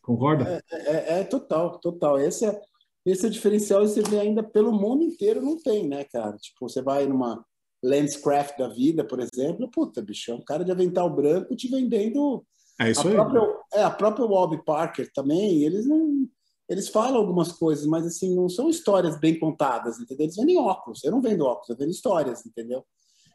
Concorda? 0.00 0.62
É, 0.70 0.76
é, 0.76 1.20
é, 1.20 1.24
total, 1.24 1.78
total. 1.80 2.20
Esse 2.20 2.46
é, 2.46 2.60
esse 3.04 3.26
é 3.26 3.28
diferencial 3.28 3.82
e 3.82 3.88
você 3.88 4.02
vê 4.02 4.20
ainda 4.20 4.42
pelo 4.42 4.72
mundo 4.72 5.02
inteiro 5.02 5.42
não 5.42 5.56
tem, 5.60 5.88
né, 5.88 6.04
cara? 6.04 6.36
Tipo, 6.36 6.68
você 6.68 6.80
vai 6.82 7.06
numa 7.06 7.44
Lenscraft 7.82 8.56
da 8.56 8.68
vida, 8.68 9.04
por 9.04 9.18
exemplo, 9.18 9.70
puta, 9.70 10.00
bicho, 10.00 10.30
é 10.30 10.34
um 10.34 10.44
cara 10.44 10.64
de 10.64 10.70
avental 10.70 11.10
branco 11.10 11.56
te 11.56 11.68
vendendo. 11.68 12.44
É 12.80 12.90
isso 12.90 13.06
a 13.06 13.10
aí. 13.10 13.14
Própria, 13.14 13.42
é, 13.74 13.82
a 13.82 13.90
própria 13.90 14.26
Bob 14.26 14.64
Parker 14.64 15.10
também, 15.12 15.62
eles 15.62 15.86
não. 15.86 16.26
Eles 16.68 16.88
falam 16.88 17.16
algumas 17.16 17.50
coisas, 17.50 17.84
mas 17.84 18.06
assim, 18.06 18.34
não 18.34 18.48
são 18.48 18.70
histórias 18.70 19.18
bem 19.18 19.36
contadas, 19.38 19.98
entendeu? 19.98 20.26
Eles 20.26 20.36
vendem 20.36 20.56
óculos. 20.56 21.02
Eu 21.02 21.10
não 21.10 21.20
vendo 21.20 21.44
óculos, 21.44 21.68
eu 21.68 21.76
vendo 21.76 21.90
histórias, 21.90 22.46
entendeu? 22.46 22.84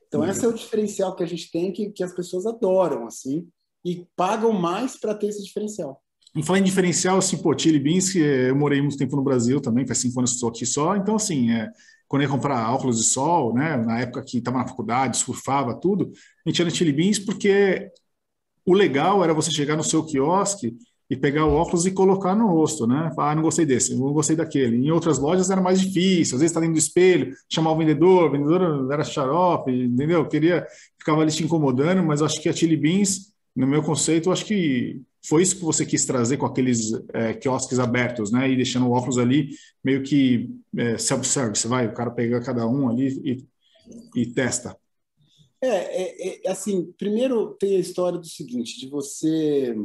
Então, 0.08 0.22
uhum. 0.22 0.30
esse 0.30 0.46
é 0.46 0.48
o 0.48 0.54
diferencial 0.54 1.14
que 1.14 1.24
a 1.24 1.28
gente 1.28 1.52
tem, 1.52 1.72
que, 1.74 1.90
que 1.90 2.02
as 2.02 2.14
pessoas 2.14 2.46
adoram, 2.46 3.06
assim, 3.06 3.46
e 3.84 4.08
pagam 4.16 4.54
mais 4.54 4.98
para 4.98 5.14
ter 5.14 5.28
esse 5.28 5.44
diferencial. 5.44 6.02
Em 6.34 6.44
falar 6.44 6.60
em 6.60 6.64
diferencial, 6.64 7.18
assim, 7.18 7.38
pô, 7.38 7.58
Chili 7.58 7.80
Beans, 7.80 8.12
que 8.12 8.20
eu 8.20 8.56
morei 8.56 8.82
muito 8.82 8.98
tempo 8.98 9.18
no 9.18 9.24
Brasil 9.24 9.60
também, 9.60 9.86
faz 9.86 10.00
cinco 10.00 10.20
anos 10.20 10.32
que 10.32 10.36
estou 10.36 10.50
aqui 10.50 10.66
só, 10.66 10.96
então, 10.96 11.16
assim, 11.16 11.52
é, 11.52 11.70
quando 12.08 12.22
eu 12.22 12.28
ia 12.28 12.34
comprar 12.34 12.74
óculos 12.74 12.98
de 12.98 13.04
sol, 13.04 13.54
né, 13.54 13.76
na 13.78 14.00
época 14.00 14.24
que 14.24 14.38
estava 14.38 14.60
na 14.60 14.68
faculdade, 14.68 15.18
surfava, 15.18 15.78
tudo, 15.80 16.12
a 16.46 16.50
gente 16.50 16.60
ia 16.60 16.66
no 16.66 16.72
Chili 16.72 16.94
Beans 16.94 17.20
porque 17.20 17.92
o 18.66 18.74
legal 18.74 19.24
era 19.24 19.34
você 19.34 19.52
chegar 19.52 19.76
no 19.76 19.84
seu 19.84 20.04
quiosque 20.04 20.76
e 21.10 21.16
pegar 21.16 21.46
o 21.46 21.54
óculos 21.54 21.86
e 21.86 21.92
colocar 21.92 22.36
no 22.36 22.48
rosto, 22.48 22.88
né? 22.88 23.12
Ah, 23.18 23.36
não 23.36 23.44
gostei 23.44 23.66
desse, 23.66 23.96
não 23.96 24.12
gostei 24.12 24.36
daquele. 24.36 24.78
Em 24.78 24.92
outras 24.92 25.20
lojas 25.20 25.50
era 25.52 25.62
mais 25.62 25.80
difícil, 25.80 26.36
às 26.36 26.42
vezes 26.42 26.52
está 26.52 26.60
dentro 26.60 26.74
do 26.74 26.80
espelho, 26.80 27.32
chamar 27.48 27.72
o 27.72 27.78
vendedor, 27.78 28.28
o 28.28 28.32
vendedor 28.32 28.92
era 28.92 29.04
xarope, 29.04 29.72
entendeu? 29.72 30.28
Queria, 30.28 30.66
ficava 30.98 31.22
ali 31.22 31.32
te 31.32 31.44
incomodando, 31.44 32.04
mas 32.04 32.22
acho 32.24 32.42
que 32.42 32.50
a 32.50 32.54
Chili 32.54 32.76
Beans, 32.76 33.32
no 33.56 33.68
meu 33.68 33.84
conceito, 33.84 34.32
acho 34.32 34.46
que 34.46 35.00
foi 35.28 35.44
isso 35.44 35.58
que 35.58 35.64
você 35.64 35.86
quis 35.86 36.06
trazer 36.06 36.38
com 36.38 36.46
aqueles 36.46 36.92
é, 37.14 37.34
quiosques 37.34 37.78
abertos, 37.78 38.32
né? 38.32 38.50
E 38.50 38.56
deixando 38.56 38.88
o 38.88 38.92
óculos 38.92 39.20
ali 39.20 39.50
meio 39.84 40.02
que 40.02 40.50
é, 40.76 40.98
self-service, 40.98 41.68
vai, 41.68 41.88
o 41.88 41.94
cara 41.94 42.10
pega 42.10 42.42
cada 42.42 42.68
um 42.68 42.90
ali 42.90 43.08
e, 43.24 44.22
e 44.22 44.26
testa. 44.26 44.76
É, 45.66 46.02
é, 46.02 46.48
é, 46.48 46.52
assim, 46.52 46.94
primeiro 46.98 47.56
tem 47.56 47.76
a 47.76 47.80
história 47.80 48.20
do 48.20 48.28
seguinte, 48.28 48.80
de 48.80 48.88
você 48.90 49.76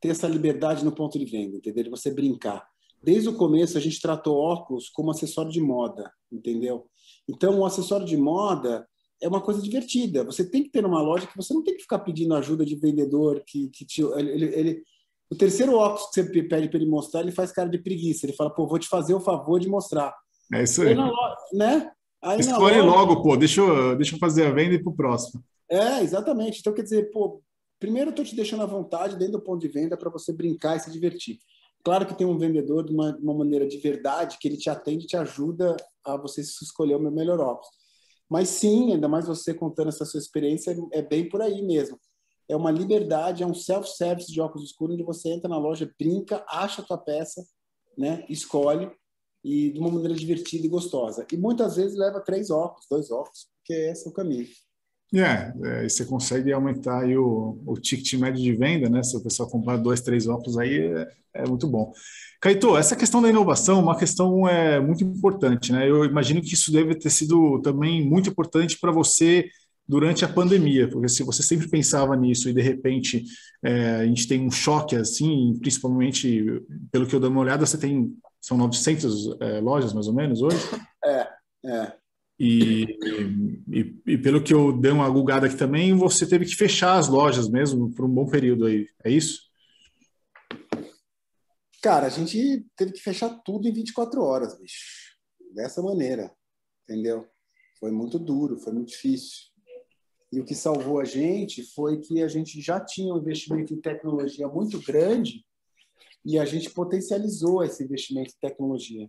ter 0.00 0.08
essa 0.08 0.28
liberdade 0.28 0.84
no 0.84 0.92
ponto 0.92 1.18
de 1.18 1.24
venda, 1.24 1.56
entendeu? 1.56 1.84
De 1.84 1.90
você 1.90 2.10
brincar. 2.10 2.66
Desde 3.02 3.28
o 3.28 3.36
começo 3.36 3.78
a 3.78 3.80
gente 3.80 4.00
tratou 4.00 4.36
óculos 4.36 4.88
como 4.88 5.10
acessório 5.10 5.50
de 5.50 5.60
moda, 5.60 6.10
entendeu? 6.30 6.86
Então 7.28 7.58
o 7.58 7.64
acessório 7.64 8.06
de 8.06 8.16
moda 8.16 8.86
é 9.20 9.28
uma 9.28 9.40
coisa 9.40 9.62
divertida. 9.62 10.24
Você 10.24 10.48
tem 10.48 10.62
que 10.62 10.70
ter 10.70 10.84
uma 10.84 11.00
loja 11.00 11.26
que 11.26 11.36
você 11.36 11.54
não 11.54 11.62
tem 11.62 11.76
que 11.76 11.82
ficar 11.82 12.00
pedindo 12.00 12.34
ajuda 12.34 12.64
de 12.64 12.76
vendedor 12.76 13.42
que, 13.46 13.68
que 13.70 13.84
te, 13.84 14.02
ele, 14.02 14.44
ele, 14.44 14.82
o 15.30 15.34
terceiro 15.34 15.74
óculos 15.74 16.08
que 16.08 16.22
você 16.22 16.42
pede 16.42 16.68
para 16.68 16.78
ele 16.78 16.88
mostrar, 16.88 17.20
ele 17.20 17.32
faz 17.32 17.50
cara 17.52 17.68
de 17.68 17.78
preguiça. 17.78 18.26
Ele 18.26 18.36
fala, 18.36 18.50
pô, 18.50 18.66
vou 18.66 18.78
te 18.78 18.88
fazer 18.88 19.14
o 19.14 19.20
favor 19.20 19.58
de 19.58 19.68
mostrar. 19.68 20.14
É 20.52 20.62
isso 20.62 20.82
aí. 20.82 20.94
loja, 20.94 21.36
né? 21.52 21.92
Aí 22.26 22.40
Escolhe 22.40 22.80
loja... 22.80 22.82
logo, 22.82 23.22
pô, 23.22 23.36
deixa 23.36 23.60
eu, 23.60 23.96
deixa 23.96 24.16
eu 24.16 24.18
fazer 24.18 24.46
a 24.46 24.50
venda 24.50 24.74
e 24.74 24.78
ir 24.78 24.82
pro 24.82 24.92
próximo. 24.92 25.44
É, 25.70 26.02
exatamente. 26.02 26.58
Então, 26.58 26.74
quer 26.74 26.82
dizer, 26.82 27.08
pô, 27.12 27.40
primeiro 27.78 28.10
eu 28.10 28.14
tô 28.14 28.24
te 28.24 28.34
deixando 28.34 28.64
à 28.64 28.66
vontade 28.66 29.16
dentro 29.16 29.34
do 29.34 29.42
ponto 29.42 29.60
de 29.60 29.68
venda 29.68 29.96
para 29.96 30.10
você 30.10 30.32
brincar 30.32 30.76
e 30.76 30.80
se 30.80 30.90
divertir. 30.90 31.38
Claro 31.84 32.04
que 32.04 32.18
tem 32.18 32.26
um 32.26 32.36
vendedor 32.36 32.84
de 32.84 32.92
uma, 32.92 33.12
de 33.12 33.22
uma 33.22 33.32
maneira 33.32 33.64
de 33.64 33.78
verdade 33.78 34.38
que 34.40 34.48
ele 34.48 34.56
te 34.56 34.68
atende 34.68 35.04
e 35.04 35.06
te 35.06 35.16
ajuda 35.16 35.76
a 36.04 36.16
você 36.16 36.40
escolher 36.40 36.96
o 36.96 37.00
meu 37.00 37.12
melhor 37.12 37.38
óculos. 37.38 37.68
Mas 38.28 38.48
sim, 38.48 38.92
ainda 38.92 39.06
mais 39.06 39.28
você 39.28 39.54
contando 39.54 39.90
essa 39.90 40.04
sua 40.04 40.18
experiência, 40.18 40.76
é 40.92 41.02
bem 41.02 41.28
por 41.28 41.40
aí 41.40 41.62
mesmo. 41.62 41.96
É 42.48 42.56
uma 42.56 42.72
liberdade, 42.72 43.44
é 43.44 43.46
um 43.46 43.54
self-service 43.54 44.32
de 44.32 44.40
óculos 44.40 44.68
escuros, 44.68 44.94
onde 44.94 45.04
você 45.04 45.28
entra 45.28 45.48
na 45.48 45.58
loja, 45.58 45.88
brinca, 45.96 46.44
acha 46.48 46.82
a 46.82 46.84
tua 46.84 46.98
peça, 46.98 47.46
né? 47.96 48.26
escolhe, 48.28 48.90
e 49.46 49.70
de 49.70 49.78
uma 49.78 49.88
maneira 49.88 50.12
divertida 50.12 50.66
e 50.66 50.68
gostosa. 50.68 51.24
E 51.32 51.36
muitas 51.36 51.76
vezes 51.76 51.96
leva 51.96 52.20
três 52.20 52.50
óculos, 52.50 52.84
dois 52.90 53.12
óculos, 53.12 53.46
porque 53.58 53.74
esse 53.74 54.04
é 54.04 54.10
o 54.10 54.12
caminho. 54.12 54.44
É, 55.14 55.52
é, 55.64 55.88
você 55.88 56.04
consegue 56.04 56.52
aumentar 56.52 57.04
aí 57.04 57.16
o, 57.16 57.56
o 57.64 57.74
ticket 57.74 58.14
médio 58.14 58.42
de 58.42 58.52
venda, 58.52 58.88
né? 58.88 59.04
Se 59.04 59.16
o 59.16 59.22
pessoal 59.22 59.48
comprar 59.48 59.76
dois, 59.76 60.00
três 60.00 60.26
óculos 60.26 60.58
aí, 60.58 60.80
é, 60.80 61.08
é 61.34 61.46
muito 61.46 61.68
bom. 61.68 61.92
Caito, 62.40 62.76
essa 62.76 62.96
questão 62.96 63.22
da 63.22 63.30
inovação 63.30 63.78
é 63.78 63.82
uma 63.82 63.96
questão 63.96 64.48
é, 64.48 64.80
muito 64.80 65.04
importante, 65.04 65.70
né? 65.70 65.88
Eu 65.88 66.04
imagino 66.04 66.42
que 66.42 66.54
isso 66.54 66.72
deve 66.72 66.96
ter 66.96 67.10
sido 67.10 67.62
também 67.62 68.04
muito 68.04 68.28
importante 68.28 68.76
para 68.80 68.90
você 68.90 69.48
durante 69.88 70.24
a 70.24 70.28
pandemia, 70.28 70.88
porque 70.88 71.08
se 71.08 71.22
você 71.22 71.42
sempre 71.42 71.68
pensava 71.68 72.16
nisso 72.16 72.48
e 72.48 72.52
de 72.52 72.60
repente 72.60 73.24
é, 73.62 73.96
a 73.96 74.06
gente 74.06 74.26
tem 74.26 74.40
um 74.40 74.50
choque 74.50 74.96
assim, 74.96 75.56
principalmente 75.60 76.62
pelo 76.90 77.06
que 77.06 77.14
eu 77.14 77.20
dei 77.20 77.28
uma 77.28 77.40
olhada, 77.40 77.64
você 77.64 77.78
tem 77.78 78.16
são 78.40 78.56
900 78.56 79.40
é, 79.40 79.60
lojas 79.60 79.92
mais 79.92 80.06
ou 80.06 80.14
menos 80.14 80.40
hoje? 80.40 80.58
É, 81.04 81.28
é. 81.64 81.92
E, 82.38 82.84
e, 83.68 84.02
e, 84.06 84.18
pelo 84.18 84.42
que 84.42 84.52
eu 84.52 84.78
dei 84.78 84.92
uma 84.92 85.08
gulgada 85.08 85.46
aqui 85.46 85.56
também, 85.56 85.94
você 85.94 86.26
teve 86.26 86.44
que 86.44 86.54
fechar 86.54 86.98
as 86.98 87.08
lojas 87.08 87.48
mesmo 87.48 87.92
por 87.94 88.04
um 88.04 88.12
bom 88.12 88.26
período 88.26 88.66
aí, 88.66 88.86
é 89.02 89.10
isso? 89.10 89.46
Cara, 91.82 92.06
a 92.06 92.10
gente 92.10 92.66
teve 92.76 92.92
que 92.92 93.00
fechar 93.00 93.30
tudo 93.44 93.66
em 93.66 93.72
24 93.72 94.22
horas, 94.22 94.58
bicho. 94.58 95.16
Dessa 95.54 95.82
maneira, 95.82 96.30
entendeu? 96.84 97.26
Foi 97.80 97.90
muito 97.90 98.18
duro, 98.18 98.58
foi 98.58 98.72
muito 98.72 98.88
difícil. 98.88 99.55
E 100.32 100.40
o 100.40 100.44
que 100.44 100.54
salvou 100.54 101.00
a 101.00 101.04
gente 101.04 101.62
foi 101.74 102.00
que 102.00 102.22
a 102.22 102.28
gente 102.28 102.60
já 102.60 102.80
tinha 102.80 103.14
um 103.14 103.18
investimento 103.18 103.72
em 103.72 103.80
tecnologia 103.80 104.48
muito 104.48 104.82
grande 104.82 105.44
e 106.24 106.38
a 106.38 106.44
gente 106.44 106.70
potencializou 106.70 107.62
esse 107.62 107.84
investimento 107.84 108.32
em 108.32 108.40
tecnologia. 108.40 109.08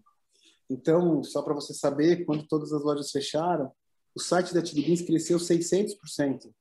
Então, 0.69 1.24
só 1.24 1.41
para 1.41 1.55
você 1.55 1.74
saber, 1.74 2.25
quando 2.25 2.47
todas 2.47 2.71
as 2.71 2.83
lojas 2.83 3.09
fecharam, 3.09 3.71
o 4.13 4.19
site 4.19 4.53
da 4.53 4.62
Tilibins 4.62 5.01
cresceu 5.01 5.38
600%. 5.38 6.51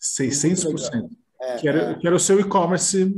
600%? 0.00 1.10
É, 1.40 1.56
que, 1.56 1.68
era, 1.68 1.90
é. 1.90 1.98
que 1.98 2.06
era 2.06 2.14
o 2.14 2.20
seu 2.20 2.38
e-commerce. 2.38 3.12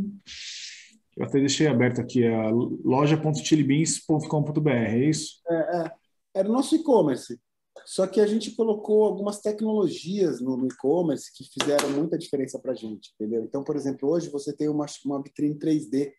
Eu 1.17 1.25
até 1.25 1.39
deixei 1.39 1.67
aberto 1.67 2.01
aqui, 2.01 2.27
a 2.27 2.49
loja.tilibins.com.br, 2.51 4.71
é 4.71 5.05
isso? 5.05 5.43
É, 5.49 5.55
é. 5.55 5.93
Era 6.35 6.49
o 6.49 6.53
nosso 6.53 6.77
e-commerce. 6.77 7.39
Só 7.91 8.07
que 8.07 8.21
a 8.21 8.27
gente 8.27 8.53
colocou 8.53 9.03
algumas 9.03 9.41
tecnologias 9.41 10.41
no, 10.41 10.57
no 10.57 10.69
e-commerce 10.69 11.29
que 11.35 11.43
fizeram 11.43 11.91
muita 11.91 12.17
diferença 12.17 12.57
para 12.57 12.71
a 12.71 12.75
gente, 12.77 13.11
entendeu? 13.15 13.43
Então, 13.43 13.65
por 13.65 13.75
exemplo, 13.75 14.09
hoje 14.09 14.31
você 14.31 14.53
tem 14.53 14.69
uma, 14.69 14.87
uma 15.05 15.21
vitrine 15.21 15.59
3D 15.59 16.13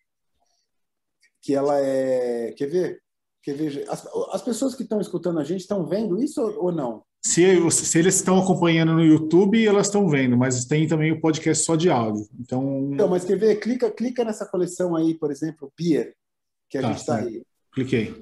que 1.42 1.56
ela 1.56 1.80
é... 1.80 2.52
Quer 2.58 2.66
ver? 2.66 3.02
Quer 3.42 3.56
ver? 3.56 3.90
As, 3.90 4.06
as 4.34 4.42
pessoas 4.42 4.76
que 4.76 4.84
estão 4.84 5.00
escutando 5.00 5.40
a 5.40 5.46
gente 5.46 5.62
estão 5.62 5.86
vendo 5.88 6.22
isso 6.22 6.42
ou, 6.42 6.66
ou 6.66 6.72
não? 6.74 7.06
Se, 7.26 7.72
se, 7.72 7.98
eles 7.98 8.16
estão 8.16 8.38
acompanhando 8.38 8.92
no 8.92 9.06
YouTube, 9.06 9.66
elas 9.66 9.88
estão 9.88 10.10
vendo, 10.10 10.36
mas 10.36 10.66
tem 10.66 10.86
também 10.90 11.14
o 11.14 11.22
podcast 11.22 11.64
só 11.64 11.78
de 11.78 11.90
áudio. 11.90 12.28
Então, 12.38 12.90
então 12.92 13.08
mas 13.08 13.24
quer 13.24 13.38
ver? 13.38 13.62
Clica, 13.62 13.90
clica 13.90 14.26
nessa 14.26 14.46
coleção 14.46 14.94
aí, 14.94 15.18
por 15.18 15.32
exemplo, 15.32 15.72
Beer, 15.80 16.18
que 16.70 16.78
a 16.78 16.82
tá, 16.82 16.88
gente 16.90 17.00
está 17.00 17.16
aí. 17.16 17.42
Cliquei. 17.74 18.14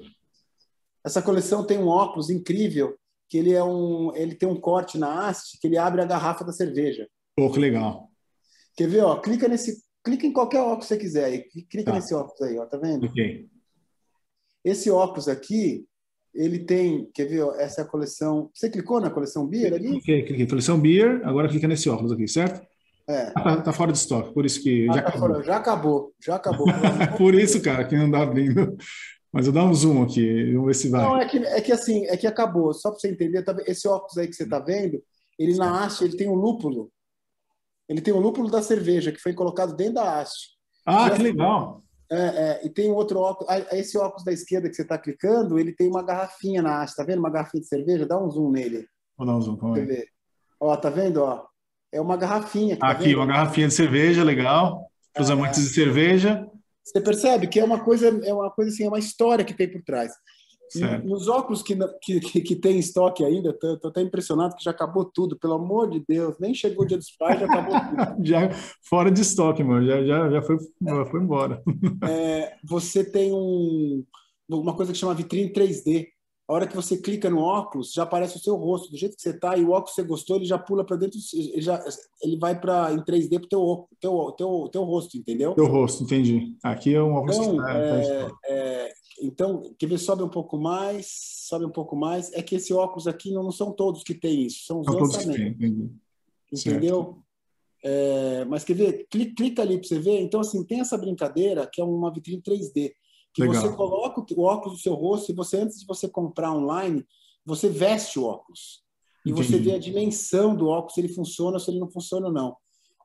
Essa 1.04 1.20
coleção 1.20 1.66
tem 1.66 1.78
um 1.78 1.88
óculos 1.88 2.30
incrível 2.30 2.96
que 3.30 3.38
ele 3.38 3.52
é 3.52 3.62
um, 3.62 4.14
ele 4.16 4.34
tem 4.34 4.48
um 4.48 4.60
corte 4.60 4.98
na 4.98 5.28
haste 5.28 5.56
que 5.60 5.68
ele 5.68 5.78
abre 5.78 6.02
a 6.02 6.04
garrafa 6.04 6.44
da 6.44 6.52
cerveja. 6.52 7.08
Pô, 7.36 7.48
que 7.50 7.60
legal. 7.60 8.10
Quer 8.76 8.88
ver, 8.88 9.04
ó? 9.04 9.20
Clica 9.20 9.46
nesse, 9.46 9.84
clica 10.04 10.26
em 10.26 10.32
qualquer 10.32 10.60
óculos 10.60 10.88
que 10.88 10.94
você 10.94 10.98
quiser 10.98 11.24
aí. 11.26 11.44
Clica 11.70 11.92
tá. 11.92 11.94
nesse 11.94 12.12
óculos 12.12 12.42
aí, 12.42 12.58
ó, 12.58 12.66
tá 12.66 12.76
vendo? 12.76 13.06
Ok. 13.06 13.48
Esse 14.64 14.90
óculos 14.90 15.28
aqui, 15.28 15.86
ele 16.34 16.58
tem, 16.58 17.08
quer 17.14 17.26
ver, 17.26 17.42
ó, 17.42 17.54
essa 17.54 17.82
é 17.82 17.84
a 17.84 17.86
coleção. 17.86 18.50
Você 18.52 18.68
clicou 18.68 19.00
na 19.00 19.10
coleção 19.10 19.46
Beer 19.46 19.74
ali? 19.74 19.90
Cliquei, 19.90 20.24
cliquei. 20.24 20.46
Coleção 20.48 20.80
Beer, 20.80 21.22
agora 21.24 21.48
clica 21.48 21.68
nesse 21.68 21.88
óculos 21.88 22.10
aqui, 22.10 22.26
certo? 22.26 22.66
É. 23.08 23.32
Ah, 23.34 23.42
tá, 23.42 23.62
tá, 23.62 23.72
fora 23.72 23.92
de 23.92 23.98
estoque, 23.98 24.34
por 24.34 24.44
isso 24.44 24.62
que 24.62 24.88
ah, 24.90 24.94
já, 24.94 25.02
tá 25.02 25.08
acabou. 25.08 25.28
Fora, 25.28 25.42
já 25.42 25.56
acabou. 25.56 26.14
Já 26.20 26.34
acabou. 26.34 26.66
por 27.16 27.34
isso, 27.34 27.62
cara, 27.62 27.84
que 27.84 27.96
não 27.96 28.10
dá 28.10 28.22
abrindo. 28.22 28.76
Mas 29.32 29.46
eu 29.46 29.52
dar 29.52 29.64
um 29.64 29.74
zoom 29.74 30.02
aqui, 30.02 30.52
vamos 30.52 30.66
ver 30.66 30.74
se 30.74 30.88
vai. 30.88 31.02
Não, 31.02 31.16
é 31.16 31.28
que, 31.28 31.38
é 31.38 31.60
que 31.60 31.72
assim, 31.72 32.04
é 32.06 32.16
que 32.16 32.26
acabou. 32.26 32.74
Só 32.74 32.90
para 32.90 32.98
você 32.98 33.10
entender, 33.10 33.42
tá, 33.42 33.56
esse 33.66 33.86
óculos 33.86 34.18
aí 34.18 34.26
que 34.26 34.34
você 34.34 34.42
está 34.42 34.58
vendo, 34.58 35.02
ele 35.38 35.56
na 35.56 35.84
haste 35.84 36.04
ele 36.04 36.16
tem 36.16 36.28
um 36.28 36.34
lúpulo. 36.34 36.90
Ele 37.88 38.00
tem 38.00 38.12
um 38.12 38.20
lúpulo 38.20 38.50
da 38.50 38.62
cerveja 38.62 39.12
que 39.12 39.20
foi 39.20 39.32
colocado 39.32 39.74
dentro 39.74 39.94
da 39.94 40.20
haste. 40.20 40.50
Ah, 40.84 41.06
e 41.06 41.10
que 41.10 41.14
assim, 41.14 41.22
legal! 41.22 41.82
É, 42.12 42.16
é, 42.16 42.66
e 42.66 42.70
tem 42.70 42.90
um 42.90 42.94
outro 42.94 43.20
óculos. 43.20 43.52
Esse 43.72 43.96
óculos 43.96 44.24
da 44.24 44.32
esquerda 44.32 44.68
que 44.68 44.74
você 44.74 44.82
está 44.82 44.98
clicando, 44.98 45.58
ele 45.58 45.72
tem 45.72 45.88
uma 45.88 46.02
garrafinha 46.02 46.60
na 46.60 46.82
haste. 46.82 46.96
Tá 46.96 47.04
vendo? 47.04 47.20
Uma 47.20 47.30
garrafinha 47.30 47.60
de 47.60 47.68
cerveja? 47.68 48.06
Dá 48.06 48.20
um 48.20 48.28
zoom 48.28 48.50
nele. 48.50 48.86
Vou 49.16 49.26
dar 49.26 49.36
um 49.36 49.40
zoom, 49.40 49.56
calma 49.56 49.76
aí. 49.76 50.06
Ó, 50.58 50.76
tá 50.76 50.90
vendo? 50.90 51.22
Ó, 51.22 51.46
é 51.92 52.00
uma 52.00 52.16
garrafinha. 52.16 52.76
Tá 52.76 52.88
aqui, 52.88 53.14
uma 53.14 53.26
garrafinha 53.26 53.68
de 53.68 53.74
cerveja, 53.74 54.24
legal. 54.24 54.90
Para 55.12 55.22
os 55.22 55.30
é, 55.30 55.32
amantes 55.32 55.62
de 55.62 55.68
cerveja. 55.70 56.46
Você 56.90 57.00
percebe 57.00 57.46
que 57.46 57.60
é 57.60 57.64
uma 57.64 57.84
coisa, 57.84 58.08
é 58.24 58.34
uma 58.34 58.50
coisa 58.50 58.70
assim, 58.70 58.84
é 58.84 58.88
uma 58.88 58.98
história 58.98 59.44
que 59.44 59.54
tem 59.54 59.70
por 59.70 59.82
trás. 59.82 60.12
Nos 61.04 61.26
óculos 61.28 61.62
que, 61.62 61.76
que, 62.00 62.40
que, 62.40 62.56
tem 62.56 62.78
estoque 62.78 63.24
ainda, 63.24 63.50
estou 63.50 63.90
até 63.90 64.00
impressionado 64.00 64.54
que 64.54 64.62
já 64.62 64.70
acabou 64.70 65.04
tudo, 65.04 65.36
pelo 65.36 65.54
amor 65.54 65.90
de 65.90 66.02
Deus, 66.06 66.36
nem 66.38 66.54
chegou 66.54 66.84
o 66.84 66.86
dia 66.86 66.96
dos 66.96 67.10
pais, 67.10 67.40
já 67.40 67.46
acabou 67.46 67.74
tudo. 67.74 68.22
já 68.24 68.50
fora 68.88 69.10
de 69.10 69.20
estoque, 69.20 69.64
mano, 69.64 69.84
já, 69.84 70.04
já, 70.04 70.30
já, 70.30 70.42
foi, 70.42 70.56
já 70.58 71.06
foi 71.06 71.20
embora. 71.20 71.60
É, 72.08 72.54
você 72.62 73.04
tem 73.04 73.32
um, 73.32 74.04
uma 74.48 74.76
coisa 74.76 74.92
que 74.92 74.98
chama 74.98 75.14
vitrine 75.14 75.52
3D. 75.52 76.06
A 76.50 76.52
hora 76.52 76.66
que 76.66 76.74
você 76.74 76.96
clica 76.96 77.30
no 77.30 77.38
óculos, 77.38 77.92
já 77.92 78.02
aparece 78.02 78.36
o 78.36 78.40
seu 78.40 78.56
rosto, 78.56 78.90
do 78.90 78.96
jeito 78.96 79.14
que 79.14 79.22
você 79.22 79.30
está, 79.30 79.56
e 79.56 79.62
o 79.62 79.70
óculos 79.70 79.90
que 79.90 80.02
você 80.02 80.08
gostou, 80.08 80.34
ele 80.34 80.46
já 80.46 80.58
pula 80.58 80.84
para 80.84 80.96
dentro, 80.96 81.16
ele, 81.32 81.62
já, 81.62 81.80
ele 82.20 82.36
vai 82.38 82.60
para 82.60 82.92
em 82.92 82.98
3D 83.04 83.38
para 83.38 83.44
o 83.44 83.48
teu, 83.48 83.88
teu, 84.00 84.32
teu, 84.32 84.68
teu 84.72 84.82
rosto, 84.82 85.16
entendeu? 85.16 85.54
Teu 85.54 85.68
rosto, 85.68 86.02
entendi. 86.02 86.56
Aqui 86.60 86.92
é 86.92 87.00
um 87.00 87.14
óculos 87.14 87.36
então, 87.36 87.52
que 87.52 87.62
tá, 87.62 87.72
é, 87.72 88.24
tá 88.24 88.36
é, 88.48 88.92
então, 89.22 89.62
quer 89.78 89.86
ver, 89.86 89.98
sobe 89.98 90.24
um 90.24 90.28
pouco 90.28 90.58
mais, 90.58 91.06
sobe 91.46 91.66
um 91.66 91.70
pouco 91.70 91.94
mais. 91.94 92.32
É 92.32 92.42
que 92.42 92.56
esse 92.56 92.74
óculos 92.74 93.06
aqui 93.06 93.30
não, 93.32 93.44
não 93.44 93.52
são 93.52 93.70
todos 93.70 94.02
que 94.02 94.14
tem 94.14 94.46
isso, 94.46 94.64
são 94.66 94.80
os 94.80 94.88
não 94.88 94.94
lançamentos. 94.94 95.56
Tem, 95.56 95.90
entendeu? 96.52 97.18
É, 97.84 98.44
mas 98.46 98.64
quer 98.64 98.74
ver? 98.74 99.06
Clica, 99.08 99.34
clica 99.36 99.62
ali 99.62 99.78
para 99.78 99.86
você 99.86 100.00
ver. 100.00 100.20
Então, 100.20 100.40
assim, 100.40 100.64
tem 100.64 100.80
essa 100.80 100.98
brincadeira 100.98 101.64
que 101.72 101.80
é 101.80 101.84
uma 101.84 102.12
vitrine 102.12 102.42
3D 102.42 102.90
que 103.32 103.42
Legal. 103.42 103.62
você 103.62 103.76
coloca 103.76 104.20
o 104.20 104.42
óculos 104.42 104.74
no 104.74 104.82
seu 104.82 104.94
rosto 104.94 105.30
e 105.30 105.34
você, 105.34 105.58
antes 105.58 105.80
de 105.80 105.86
você 105.86 106.08
comprar 106.08 106.52
online, 106.52 107.04
você 107.44 107.68
veste 107.68 108.18
o 108.18 108.24
óculos. 108.24 108.82
E 109.24 109.30
Entendi. 109.30 109.46
você 109.46 109.58
vê 109.58 109.74
a 109.74 109.78
dimensão 109.78 110.56
do 110.56 110.68
óculos, 110.68 110.94
se 110.94 111.00
ele 111.00 111.12
funciona 111.12 111.52
ou 111.52 111.60
se 111.60 111.70
ele 111.70 111.78
não 111.78 111.90
funciona 111.90 112.26
ou 112.26 112.32
não. 112.32 112.56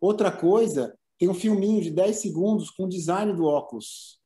Outra 0.01 0.31
coisa, 0.31 0.97
tem 1.19 1.29
um 1.29 1.33
filminho 1.33 1.81
de 1.81 1.91
10 1.91 2.17
segundos 2.17 2.69
com 2.69 2.85
o 2.85 2.89
design 2.89 3.33
do 3.33 3.45
óculos, 3.45 4.19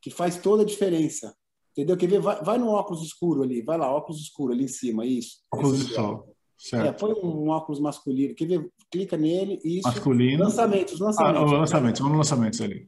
que 0.00 0.10
faz 0.10 0.36
toda 0.36 0.62
a 0.62 0.66
diferença. 0.66 1.34
Entendeu? 1.72 1.96
Quer 1.96 2.08
ver? 2.08 2.20
Vai, 2.20 2.42
vai 2.42 2.58
no 2.58 2.68
óculos 2.68 3.02
escuro 3.02 3.42
ali, 3.42 3.62
vai 3.62 3.78
lá, 3.78 3.90
óculos 3.90 4.20
escuro 4.20 4.52
ali 4.52 4.64
em 4.64 4.68
cima, 4.68 5.06
isso. 5.06 5.38
Óculos 5.52 5.86
de 5.86 5.94
sol. 5.94 6.36
Certo. 6.58 6.86
É, 6.86 6.92
põe 6.92 7.12
um 7.12 7.48
óculos 7.48 7.80
masculino. 7.80 8.34
Quer 8.34 8.46
ver? 8.46 8.70
Clica 8.90 9.16
nele, 9.16 9.58
isso. 9.64 9.88
Masculino. 9.88 10.44
Lançamentos, 10.44 11.00
lançamentos. 11.00 11.52
Ah, 11.52 11.56
lançamentos, 11.56 12.00
vamos 12.00 12.18
lançamentos 12.18 12.60
ali. 12.60 12.86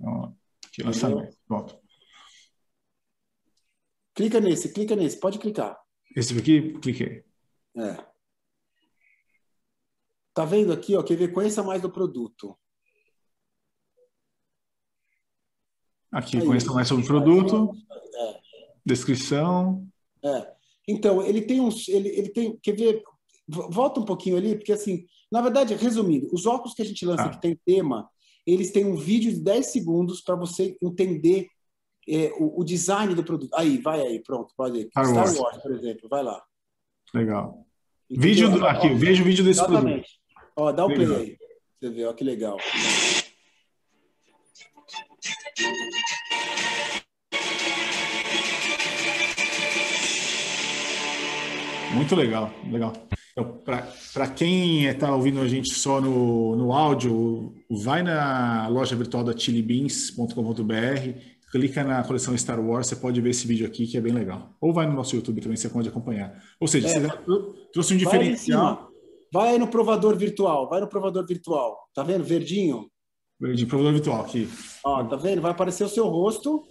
Lançamento. 0.85 1.37
Pronto. 1.47 1.77
Clica 4.15 4.41
nesse, 4.41 4.73
clica 4.73 4.95
nesse, 4.95 5.19
pode 5.19 5.39
clicar. 5.39 5.79
Esse 6.15 6.39
aqui, 6.39 6.79
cliquei. 6.79 7.25
É. 7.77 8.05
Tá 10.33 10.45
vendo 10.45 10.73
aqui, 10.73 10.97
ó, 10.97 11.03
quer 11.03 11.17
ver? 11.17 11.33
Conheça 11.33 11.63
mais 11.63 11.83
do 11.83 11.91
produto. 11.91 12.57
Aqui, 16.13 16.37
Aí, 16.37 16.47
conheça 16.47 16.73
mais 16.73 16.87
sobre 16.87 17.05
o 17.05 17.07
produto. 17.07 17.77
É. 18.15 18.41
Descrição. 18.87 19.87
É. 20.25 20.55
Então, 20.87 21.21
ele 21.23 21.43
tem 21.43 21.61
uns. 21.61 21.89
Ele, 21.89 22.09
ele 22.09 22.29
tem. 22.29 22.57
Quer 22.59 22.77
ver? 22.77 23.03
Volta 23.49 24.01
um 24.01 24.05
pouquinho 24.05 24.37
ali, 24.37 24.57
porque 24.57 24.73
assim, 24.73 25.07
na 25.31 25.43
verdade, 25.43 25.75
resumindo, 25.75 26.29
os 26.33 26.47
óculos 26.47 26.73
que 26.73 26.81
a 26.81 26.85
gente 26.85 27.05
lança 27.05 27.25
ah. 27.25 27.29
que 27.29 27.41
tem 27.41 27.61
tema, 27.67 28.09
eles 28.47 28.71
têm 28.71 28.87
um 28.87 28.97
vídeo 28.97 29.33
de 29.33 29.41
10 29.41 29.67
segundos 29.67 30.21
para 30.21 30.37
você 30.37 30.77
entender 30.81 31.49
é, 32.09 32.33
o, 32.39 32.61
o, 32.61 32.65
design 32.65 33.15
do 33.15 33.25
produto. 33.25 33.55
Aí, 33.55 33.79
vai 33.79 34.01
aí, 34.01 34.23
pronto, 34.23 34.53
pode 34.57 34.79
ir. 34.79 34.89
Star, 34.89 35.07
Star 35.07 35.25
Wars. 35.25 35.39
Wars. 35.39 35.59
por 35.59 35.73
exemplo, 35.73 36.09
vai 36.09 36.23
lá. 36.23 36.43
Legal. 37.15 37.65
Vídeo 38.11 38.51
do, 38.51 38.67
aqui, 38.67 38.89
ó, 38.89 38.95
veja 38.95 39.23
o 39.23 39.25
vídeo 39.25 39.45
desse 39.45 39.61
exatamente. 39.61 39.85
produto. 39.85 40.51
Ó, 40.57 40.73
dá 40.73 40.85
o 40.85 40.89
legal. 40.89 41.07
play 41.07 41.21
aí. 41.21 41.37
Você 41.81 41.91
vê, 41.91 42.05
ó, 42.05 42.13
que 42.13 42.25
legal. 42.25 42.59
Muito 51.95 52.17
legal, 52.17 52.53
legal. 52.71 52.93
Então, 53.33 53.61
Para 54.13 54.29
quem 54.29 54.87
está 54.87 55.15
ouvindo 55.15 55.41
a 55.41 55.49
gente 55.49 55.75
só 55.75 56.01
no, 56.01 56.57
no 56.57 56.73
áudio, 56.73 57.55
vai 57.71 58.03
na 58.03 58.69
loja 58.69 58.95
virtual 58.95 59.25
da 59.25 59.37
chilibeans.com.br 59.37 61.34
clica 61.55 61.85
na 61.85 62.03
coleção 62.03 62.37
Star 62.37 62.61
Wars, 62.61 62.89
você 62.89 62.97
pode 62.97 63.21
ver 63.21 63.31
esse 63.31 63.47
vídeo 63.47 63.65
aqui 63.65 63.87
que 63.87 63.97
é 63.97 64.01
bem 64.01 64.13
legal. 64.13 64.57
Ou 64.61 64.73
vai 64.73 64.87
no 64.89 64.93
nosso 64.93 65.15
YouTube 65.15 65.41
também, 65.41 65.57
você 65.57 65.69
pode 65.69 65.89
acompanhar. 65.89 66.43
Ou 66.59 66.67
seja, 66.67 66.89
é. 66.89 67.01
você 67.01 67.09
trouxe 67.73 67.95
um 67.95 67.97
diferencial 67.97 68.91
Vai 69.33 69.51
aí 69.51 69.59
no 69.59 69.69
provador 69.69 70.17
virtual, 70.17 70.69
vai 70.69 70.81
no 70.81 70.89
provador 70.89 71.27
virtual. 71.27 71.89
Tá 71.93 72.03
vendo? 72.03 72.23
Verdinho. 72.25 72.89
Verdinho, 73.41 73.69
provador 73.69 73.93
virtual 73.93 74.21
aqui. 74.21 74.49
Ó, 74.85 75.03
tá 75.05 75.17
vendo? 75.17 75.43
Vai 75.43 75.51
aparecer 75.51 75.85
o 75.85 75.89
seu 75.89 76.07
rosto 76.07 76.65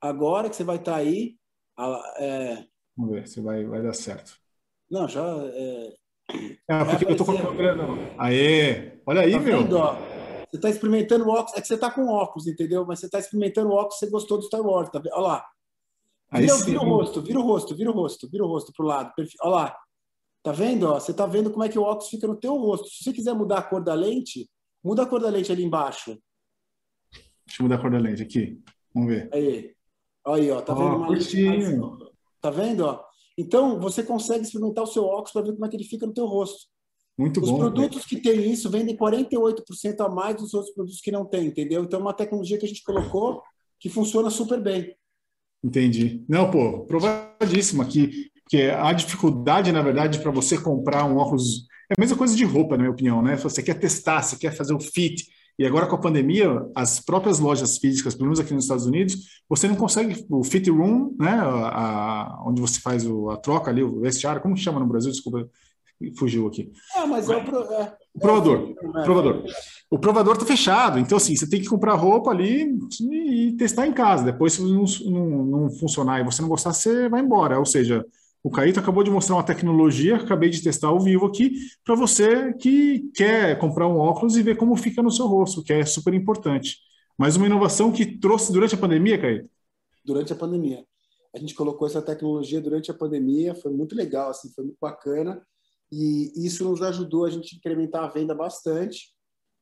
agora 0.00 0.50
que 0.50 0.56
você 0.56 0.64
vai 0.64 0.76
estar 0.76 0.92
tá 0.92 0.98
aí. 0.98 1.36
É... 2.18 2.64
Vamos 2.96 3.14
ver 3.14 3.28
se 3.28 3.40
vai, 3.40 3.64
vai 3.64 3.82
dar 3.82 3.92
certo. 3.92 4.36
Não, 4.90 5.08
já. 5.08 5.22
É, 5.22 5.94
é 6.68 6.84
porque 6.84 7.12
eu 7.12 7.16
tô 7.16 7.24
com 7.24 7.32
Aê! 8.18 8.98
Olha 9.06 9.20
aí, 9.22 9.32
tá 9.32 9.38
meu. 9.38 9.62
Vendo, 9.62 9.78
ó? 9.78 9.96
Você 10.52 10.58
está 10.58 10.68
experimentando 10.68 11.26
óculos. 11.28 11.54
É 11.56 11.62
que 11.62 11.66
você 11.66 11.74
está 11.74 11.90
com 11.90 12.06
óculos, 12.08 12.46
entendeu? 12.46 12.84
Mas 12.86 13.00
você 13.00 13.06
está 13.06 13.18
experimentando 13.18 13.70
óculos, 13.70 13.98
você 13.98 14.10
gostou 14.10 14.36
do 14.36 14.44
Star 14.44 14.60
Wars. 14.60 14.90
Tá... 14.90 15.00
Olha 15.12 15.20
lá. 15.20 15.46
Vira, 16.34 16.56
vira 16.58 16.80
o 16.80 16.84
rosto, 16.84 17.22
vira 17.22 17.38
o 17.38 17.42
rosto, 17.42 17.74
vira 17.74 17.90
o 17.90 17.94
rosto, 17.94 18.28
vira 18.30 18.44
o 18.44 18.46
rosto 18.46 18.72
pro 18.72 18.86
lado. 18.86 19.12
Olha 19.40 19.50
lá. 19.50 19.78
Tá 20.42 20.52
vendo? 20.52 20.84
Ó? 20.90 21.00
Você 21.00 21.14
tá 21.14 21.24
vendo 21.24 21.50
como 21.50 21.64
é 21.64 21.70
que 21.70 21.78
o 21.78 21.82
óculos 21.82 22.10
fica 22.10 22.26
no 22.26 22.36
teu 22.36 22.54
rosto. 22.56 22.88
Se 22.88 23.02
você 23.02 23.12
quiser 23.14 23.34
mudar 23.34 23.58
a 23.58 23.62
cor 23.62 23.82
da 23.82 23.94
lente, 23.94 24.50
muda 24.84 25.04
a 25.04 25.06
cor 25.06 25.20
da 25.20 25.30
lente 25.30 25.50
ali 25.50 25.64
embaixo. 25.64 26.18
Deixa 27.46 27.60
eu 27.60 27.64
mudar 27.64 27.76
a 27.76 27.78
cor 27.78 27.90
da 27.90 27.98
lente 27.98 28.22
aqui. 28.22 28.62
Vamos 28.94 29.08
ver. 29.08 29.30
Aí. 29.32 29.74
Aí, 30.26 30.50
ó. 30.50 30.60
Tá 30.60 30.74
vendo? 30.74 30.96
Uma... 30.96 32.12
Tá 32.42 32.50
vendo, 32.50 32.84
ó? 32.84 33.02
Então, 33.38 33.80
você 33.80 34.02
consegue 34.02 34.44
experimentar 34.44 34.84
o 34.84 34.86
seu 34.86 35.04
óculos 35.04 35.32
para 35.32 35.42
ver 35.42 35.52
como 35.54 35.64
é 35.64 35.68
que 35.68 35.76
ele 35.76 35.84
fica 35.84 36.06
no 36.06 36.12
teu 36.12 36.26
rosto. 36.26 36.66
Muito 37.18 37.40
Os 37.40 37.48
bom. 37.48 37.54
Os 37.54 37.60
produtos 37.60 38.04
que 38.04 38.20
têm 38.20 38.50
isso 38.50 38.70
vendem 38.70 38.96
48% 38.96 40.00
a 40.00 40.08
mais 40.08 40.36
dos 40.36 40.54
outros 40.54 40.74
produtos 40.74 41.00
que 41.00 41.10
não 41.10 41.24
têm, 41.24 41.46
entendeu? 41.46 41.82
Então, 41.82 42.00
é 42.00 42.02
uma 42.02 42.14
tecnologia 42.14 42.58
que 42.58 42.64
a 42.64 42.68
gente 42.68 42.82
colocou 42.82 43.42
que 43.78 43.88
funciona 43.88 44.30
super 44.30 44.60
bem. 44.60 44.94
Entendi. 45.62 46.24
Não, 46.28 46.50
pô, 46.50 46.84
provadíssimo 46.84 47.82
aqui 47.82 48.30
que 48.48 48.70
a 48.70 48.92
dificuldade, 48.92 49.72
na 49.72 49.82
verdade, 49.82 50.18
para 50.18 50.30
você 50.30 50.58
comprar 50.58 51.04
um 51.04 51.16
óculos 51.16 51.66
é 51.90 51.94
a 51.96 52.00
mesma 52.00 52.16
coisa 52.16 52.34
de 52.34 52.44
roupa, 52.44 52.76
na 52.76 52.82
minha 52.82 52.92
opinião, 52.92 53.22
né? 53.22 53.36
Você 53.36 53.62
quer 53.62 53.74
testar, 53.74 54.22
você 54.22 54.36
quer 54.36 54.54
fazer 54.54 54.74
o 54.74 54.80
fit. 54.80 55.26
E 55.58 55.66
agora 55.66 55.86
com 55.86 55.94
a 55.94 56.00
pandemia, 56.00 56.48
as 56.74 56.98
próprias 56.98 57.38
lojas 57.38 57.76
físicas, 57.76 58.14
pelo 58.14 58.26
menos 58.26 58.40
aqui 58.40 58.54
nos 58.54 58.64
Estados 58.64 58.86
Unidos, 58.86 59.42
você 59.48 59.68
não 59.68 59.76
consegue 59.76 60.24
o 60.30 60.42
fit 60.42 60.68
room, 60.70 61.14
né? 61.18 61.32
A, 61.32 62.38
a 62.38 62.44
onde 62.46 62.60
você 62.60 62.80
faz 62.80 63.06
o, 63.06 63.30
a 63.30 63.36
troca 63.36 63.70
ali, 63.70 63.82
o 63.82 64.00
vestiário, 64.00 64.40
como 64.40 64.54
que 64.54 64.60
chama 64.60 64.80
no 64.80 64.86
Brasil? 64.86 65.10
Desculpa, 65.10 65.48
fugiu 66.16 66.46
aqui. 66.46 66.72
É, 66.96 67.06
mas 67.06 67.28
é 67.28 67.36
o, 67.36 67.44
pro, 67.44 67.62
é, 67.72 67.96
provador. 68.18 68.74
É, 68.82 68.86
o 68.86 69.04
provador. 69.04 69.44
O 69.90 69.98
provador 69.98 70.34
está 70.34 70.46
fechado, 70.46 70.98
então 70.98 71.16
assim, 71.16 71.36
você 71.36 71.48
tem 71.48 71.60
que 71.60 71.68
comprar 71.68 71.94
roupa 71.94 72.30
ali 72.30 72.78
e 73.00 73.52
testar 73.58 73.86
em 73.86 73.92
casa. 73.92 74.24
Depois, 74.24 74.54
se 74.54 74.62
não, 74.62 74.84
não, 75.10 75.44
não 75.44 75.70
funcionar 75.70 76.20
e 76.20 76.24
você 76.24 76.40
não 76.40 76.48
gostar, 76.48 76.72
você 76.72 77.08
vai 77.08 77.20
embora. 77.20 77.58
Ou 77.58 77.66
seja, 77.66 78.04
o 78.42 78.50
Caíto 78.50 78.80
acabou 78.80 79.04
de 79.04 79.10
mostrar 79.10 79.36
uma 79.36 79.44
tecnologia, 79.44 80.16
acabei 80.16 80.50
de 80.50 80.62
testar 80.62 80.88
ao 80.88 80.98
vivo 80.98 81.26
aqui, 81.26 81.54
para 81.84 81.94
você 81.94 82.52
que 82.54 83.10
quer 83.14 83.58
comprar 83.58 83.86
um 83.86 83.98
óculos 83.98 84.36
e 84.36 84.42
ver 84.42 84.56
como 84.56 84.74
fica 84.74 85.02
no 85.02 85.10
seu 85.10 85.26
rosto, 85.26 85.62
que 85.62 85.72
é 85.72 85.84
super 85.84 86.12
importante. 86.12 86.78
Mas 87.16 87.36
uma 87.36 87.46
inovação 87.46 87.92
que 87.92 88.04
trouxe 88.18 88.52
durante 88.52 88.74
a 88.74 88.78
pandemia, 88.78 89.20
Caíto? 89.20 89.48
Durante 90.04 90.32
a 90.32 90.36
pandemia. 90.36 90.84
A 91.34 91.38
gente 91.38 91.54
colocou 91.54 91.86
essa 91.86 92.02
tecnologia 92.02 92.60
durante 92.60 92.90
a 92.90 92.94
pandemia, 92.94 93.54
foi 93.54 93.72
muito 93.72 93.94
legal, 93.94 94.30
assim, 94.30 94.50
foi 94.52 94.64
muito 94.64 94.78
bacana. 94.80 95.40
E 95.92 96.32
isso 96.46 96.64
nos 96.64 96.80
ajudou 96.80 97.26
a 97.26 97.30
gente 97.30 97.54
incrementar 97.54 98.04
a 98.04 98.08
venda 98.08 98.34
bastante. 98.34 99.12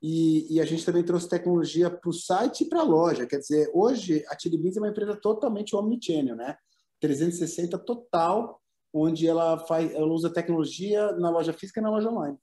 E, 0.00 0.54
e 0.54 0.60
a 0.60 0.64
gente 0.64 0.84
também 0.84 1.02
trouxe 1.02 1.28
tecnologia 1.28 1.90
para 1.90 2.08
o 2.08 2.12
site 2.12 2.62
e 2.62 2.68
para 2.68 2.80
a 2.80 2.84
loja. 2.84 3.26
Quer 3.26 3.38
dizer, 3.38 3.68
hoje 3.75 4.25
a 4.28 4.37
Tilibins 4.37 4.76
é 4.76 4.80
uma 4.80 4.88
empresa 4.88 5.16
totalmente 5.16 5.75
omnichannel, 5.75 6.37
né? 6.37 6.56
360 7.00 7.76
total 7.78 8.60
onde 8.94 9.26
ela 9.26 9.58
faz, 9.66 9.92
ela 9.92 10.06
usa 10.06 10.30
tecnologia 10.30 11.12
na 11.12 11.30
loja 11.30 11.52
física 11.52 11.80
e 11.80 11.82
na 11.82 11.90
loja 11.90 12.08
online. 12.08 12.37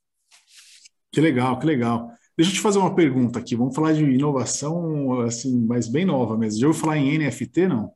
Que 1.12 1.22
legal, 1.22 1.58
que 1.58 1.66
legal. 1.66 2.12
Deixa 2.38 2.52
eu 2.52 2.56
te 2.56 2.62
fazer 2.62 2.80
uma 2.80 2.94
pergunta 2.94 3.40
aqui. 3.40 3.56
Vamos 3.56 3.76
falar 3.76 3.94
de 3.94 4.04
inovação, 4.04 5.22
assim, 5.22 5.66
mas 5.66 5.88
bem 5.88 6.06
nova 6.06 6.38
mesmo. 6.38 6.60
Já 6.60 6.68
ouviu 6.68 6.80
falar 6.80 6.98
em 6.98 7.18
NFT, 7.18 7.68
não? 7.68 7.92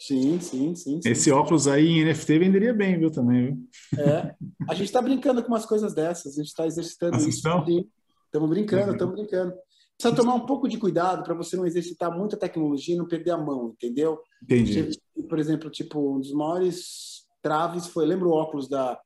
Sim, 0.00 0.40
sim, 0.40 0.74
sim. 0.74 0.98
Esse 1.04 1.24
sim. 1.24 1.30
óculos 1.30 1.68
aí 1.68 1.86
em 1.86 2.04
NFT 2.06 2.38
venderia 2.38 2.72
bem, 2.72 2.98
viu, 2.98 3.10
também, 3.10 3.46
viu? 3.46 4.02
É. 4.02 4.34
A 4.66 4.74
gente 4.74 4.86
está 4.86 5.02
brincando 5.02 5.42
com 5.42 5.48
umas 5.48 5.66
coisas 5.66 5.92
dessas, 5.92 6.32
a 6.32 6.36
gente 6.36 6.48
está 6.48 6.66
exercitando 6.66 7.16
Assistão? 7.16 7.64
isso. 7.68 7.86
Estamos 8.24 8.48
brincando, 8.48 8.92
estamos 8.92 9.14
uhum. 9.14 9.20
brincando. 9.20 9.54
Precisa 9.98 10.16
tomar 10.16 10.34
um 10.34 10.46
pouco 10.46 10.66
de 10.66 10.78
cuidado 10.78 11.22
para 11.22 11.34
você 11.34 11.54
não 11.54 11.66
exercitar 11.66 12.16
muita 12.16 12.34
tecnologia 12.34 12.94
e 12.94 12.98
não 12.98 13.06
perder 13.06 13.32
a 13.32 13.36
mão, 13.36 13.74
entendeu? 13.76 14.18
Entendi. 14.42 14.88
Por 15.28 15.38
exemplo, 15.38 15.68
tipo, 15.68 16.16
um 16.16 16.18
dos 16.18 16.32
maiores 16.32 17.26
traves 17.42 17.86
foi, 17.86 18.06
lembra 18.06 18.26
o 18.26 18.32
óculos 18.32 18.68
da 18.68 18.98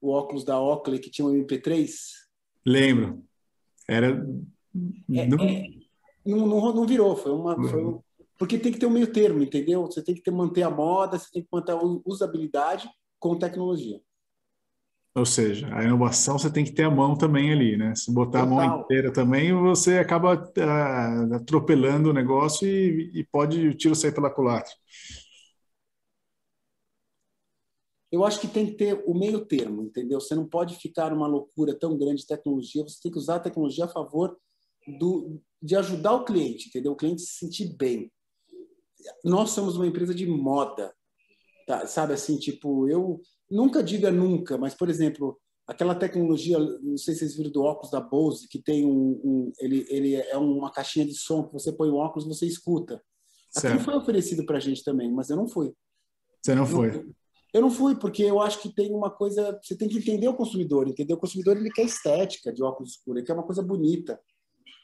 o 0.00 0.10
óculos 0.10 0.44
da 0.44 0.60
Oakley 0.60 0.98
que 0.98 1.10
tinha 1.10 1.26
um 1.26 1.32
MP3? 1.32 1.90
Lembro. 2.66 3.22
Era 3.86 4.08
é, 4.08 5.26
não... 5.26 5.44
É, 5.44 5.64
não, 6.24 6.46
não, 6.46 6.74
não, 6.74 6.86
virou, 6.86 7.14
foi 7.14 7.32
uma 7.32 7.54
foi 7.68 7.84
um... 7.84 8.00
porque 8.38 8.58
tem 8.58 8.72
que 8.72 8.78
ter 8.78 8.86
um 8.86 8.90
meio 8.90 9.12
termo, 9.12 9.42
entendeu? 9.42 9.86
Você 9.86 10.02
tem 10.02 10.14
que 10.14 10.22
ter, 10.22 10.30
manter 10.30 10.62
a 10.62 10.70
moda, 10.70 11.18
você 11.18 11.30
tem 11.32 11.42
que 11.42 11.48
manter 11.52 11.72
a 11.72 11.80
usabilidade 12.04 12.88
com 13.18 13.38
tecnologia. 13.38 14.00
Ou 15.14 15.26
seja, 15.26 15.68
a 15.76 15.84
inovação 15.84 16.38
você 16.38 16.50
tem 16.50 16.64
que 16.64 16.72
ter 16.72 16.84
a 16.84 16.90
mão 16.90 17.14
também 17.16 17.52
ali, 17.52 17.76
né? 17.76 17.94
Se 17.94 18.10
botar 18.10 18.46
Total. 18.46 18.60
a 18.60 18.66
mão 18.66 18.80
inteira 18.80 19.12
também, 19.12 19.52
você 19.52 19.98
acaba 19.98 20.34
uh, 20.34 21.34
atropelando 21.34 22.10
o 22.10 22.14
negócio 22.14 22.66
e, 22.66 23.20
e 23.20 23.24
pode 23.24 23.68
o 23.68 23.74
tiro 23.74 23.94
sair 23.94 24.12
pela 24.12 24.30
culatra. 24.30 24.72
Eu 28.10 28.24
acho 28.24 28.40
que 28.40 28.48
tem 28.48 28.66
que 28.66 28.72
ter 28.72 29.02
o 29.06 29.14
meio 29.14 29.44
termo, 29.44 29.82
entendeu? 29.82 30.20
Você 30.20 30.34
não 30.34 30.46
pode 30.46 30.76
ficar 30.76 31.12
uma 31.12 31.26
loucura 31.26 31.74
tão 31.78 31.96
grande 31.96 32.22
de 32.22 32.26
tecnologia, 32.26 32.82
você 32.82 32.98
tem 33.02 33.12
que 33.12 33.18
usar 33.18 33.36
a 33.36 33.40
tecnologia 33.40 33.84
a 33.84 33.88
favor 33.88 34.36
do, 34.98 35.40
de 35.62 35.76
ajudar 35.76 36.12
o 36.12 36.24
cliente, 36.24 36.68
entendeu? 36.68 36.92
O 36.92 36.96
cliente 36.96 37.22
se 37.22 37.38
sentir 37.38 37.74
bem. 37.76 38.10
Nós 39.24 39.50
somos 39.50 39.76
uma 39.76 39.86
empresa 39.86 40.14
de 40.14 40.26
moda, 40.26 40.92
tá? 41.66 41.86
sabe 41.86 42.14
assim, 42.14 42.38
tipo, 42.38 42.88
eu 42.88 43.20
nunca 43.50 43.82
diga 43.82 44.10
nunca, 44.10 44.56
mas, 44.58 44.74
por 44.74 44.88
exemplo, 44.88 45.38
aquela 45.66 45.94
tecnologia, 45.94 46.58
não 46.58 46.96
sei 46.96 47.14
se 47.14 47.20
vocês 47.20 47.36
viram 47.36 47.50
do 47.50 47.62
óculos 47.62 47.90
da 47.90 48.00
Bose, 48.00 48.48
que 48.48 48.60
tem 48.60 48.84
um, 48.84 49.20
um 49.24 49.52
ele, 49.58 49.86
ele 49.88 50.14
é 50.14 50.36
uma 50.36 50.70
caixinha 50.70 51.06
de 51.06 51.14
som 51.14 51.44
que 51.44 51.52
você 51.52 51.72
põe 51.72 51.88
o 51.88 51.96
óculos 51.96 52.26
e 52.26 52.28
você 52.28 52.46
escuta. 52.46 53.02
Aquilo 53.56 53.80
foi 53.80 53.94
oferecido 53.94 54.46
para 54.46 54.56
a 54.56 54.60
gente 54.60 54.82
também, 54.82 55.12
mas 55.12 55.28
eu 55.28 55.36
não 55.36 55.46
fui. 55.46 55.72
Você 56.42 56.54
não 56.54 56.66
foi? 56.66 57.06
Eu 57.52 57.60
não 57.60 57.70
fui, 57.70 57.94
porque 57.94 58.22
eu 58.22 58.40
acho 58.40 58.60
que 58.62 58.74
tem 58.74 58.90
uma 58.94 59.10
coisa. 59.10 59.58
Você 59.62 59.76
tem 59.76 59.88
que 59.88 59.98
entender 59.98 60.26
o 60.26 60.34
consumidor, 60.34 60.88
entendeu? 60.88 61.16
O 61.16 61.20
consumidor 61.20 61.56
ele 61.56 61.70
quer 61.70 61.82
estética 61.82 62.50
de 62.50 62.62
óculos 62.62 62.92
escuros, 62.92 63.18
ele 63.18 63.26
quer 63.26 63.34
uma 63.34 63.42
coisa 63.42 63.62
bonita. 63.62 64.18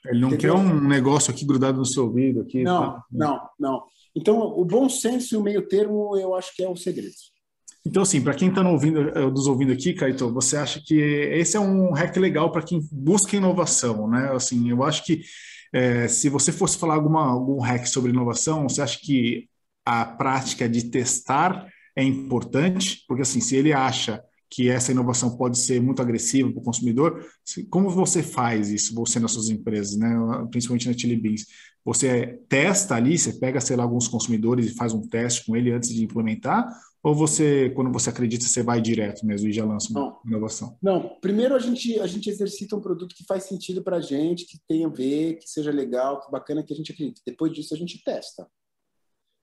Ele 0.04 0.20
não 0.20 0.28
entendeu? 0.28 0.54
quer 0.54 0.60
um 0.60 0.86
negócio 0.86 1.32
aqui 1.32 1.46
grudado 1.46 1.78
no 1.78 1.86
seu 1.86 2.04
ouvido. 2.04 2.42
Aqui, 2.42 2.62
não, 2.62 2.92
tá? 2.92 3.04
não, 3.10 3.48
não. 3.58 3.84
Então, 4.18 4.36
o 4.58 4.64
bom 4.64 4.88
senso 4.88 5.34
e 5.34 5.38
o 5.38 5.42
meio 5.42 5.62
termo, 5.68 6.16
eu 6.16 6.34
acho 6.34 6.54
que 6.54 6.62
é 6.62 6.68
o 6.68 6.74
segredo. 6.74 7.14
Então, 7.86 8.02
assim, 8.02 8.20
para 8.20 8.34
quem 8.34 8.48
está 8.48 8.62
eh, 8.62 9.30
nos 9.30 9.46
ouvindo 9.46 9.72
aqui, 9.72 9.94
Caio, 9.94 10.16
você 10.32 10.56
acha 10.56 10.82
que 10.84 11.00
esse 11.00 11.56
é 11.56 11.60
um 11.60 11.92
hack 11.92 12.16
legal 12.16 12.50
para 12.50 12.62
quem 12.62 12.80
busca 12.90 13.36
inovação, 13.36 14.08
né? 14.08 14.30
Assim, 14.34 14.68
eu 14.68 14.82
acho 14.82 15.04
que 15.04 15.22
é, 15.72 16.08
se 16.08 16.28
você 16.28 16.50
fosse 16.50 16.76
falar 16.76 16.94
alguma, 16.94 17.24
algum 17.24 17.60
hack 17.60 17.86
sobre 17.86 18.10
inovação, 18.10 18.68
você 18.68 18.82
acha 18.82 18.98
que 19.00 19.48
a 19.86 20.04
prática 20.04 20.68
de 20.68 20.90
testar 20.90 21.68
é 21.94 22.02
importante, 22.02 23.04
porque 23.06 23.22
assim, 23.22 23.40
se 23.40 23.54
ele 23.56 23.72
acha 23.72 24.22
que 24.50 24.68
essa 24.68 24.90
inovação 24.90 25.36
pode 25.36 25.58
ser 25.58 25.80
muito 25.80 26.02
agressiva 26.02 26.50
para 26.50 26.60
o 26.60 26.64
consumidor, 26.64 27.24
como 27.70 27.88
você 27.90 28.22
faz 28.22 28.70
isso, 28.70 28.94
você 28.94 29.20
nas 29.20 29.32
suas 29.32 29.48
empresas, 29.50 29.96
né? 29.96 30.08
principalmente 30.50 30.88
na 30.88 30.96
Chili 30.96 31.16
Beans? 31.16 31.44
Você 31.88 32.38
testa 32.50 32.94
ali, 32.96 33.16
você 33.16 33.32
pega, 33.32 33.62
sei 33.62 33.74
lá, 33.74 33.82
alguns 33.82 34.06
consumidores 34.06 34.66
e 34.66 34.74
faz 34.74 34.92
um 34.92 35.08
teste 35.08 35.46
com 35.46 35.56
ele 35.56 35.72
antes 35.72 35.88
de 35.88 36.04
implementar, 36.04 36.68
ou 37.02 37.14
você, 37.14 37.70
quando 37.70 37.90
você 37.90 38.10
acredita, 38.10 38.44
você 38.44 38.62
vai 38.62 38.78
direto 38.78 39.24
mesmo 39.24 39.48
e 39.48 39.52
já 39.52 39.64
lança 39.64 39.90
uma 39.90 40.00
não, 40.00 40.20
inovação? 40.26 40.76
Não, 40.82 41.18
primeiro 41.20 41.54
a 41.54 41.58
gente, 41.58 41.98
a 41.98 42.06
gente 42.06 42.28
exercita 42.28 42.76
um 42.76 42.80
produto 42.80 43.14
que 43.14 43.24
faz 43.24 43.44
sentido 43.44 43.82
para 43.82 43.96
a 43.96 44.00
gente, 44.02 44.44
que 44.44 44.58
tenha 44.68 44.86
a 44.86 44.90
ver, 44.90 45.38
que 45.38 45.48
seja 45.48 45.70
legal, 45.70 46.20
que 46.20 46.30
bacana, 46.30 46.62
que 46.62 46.74
a 46.74 46.76
gente 46.76 46.92
acredita. 46.92 47.22
Depois 47.24 47.54
disso 47.54 47.72
a 47.72 47.78
gente 47.78 48.04
testa. 48.04 48.46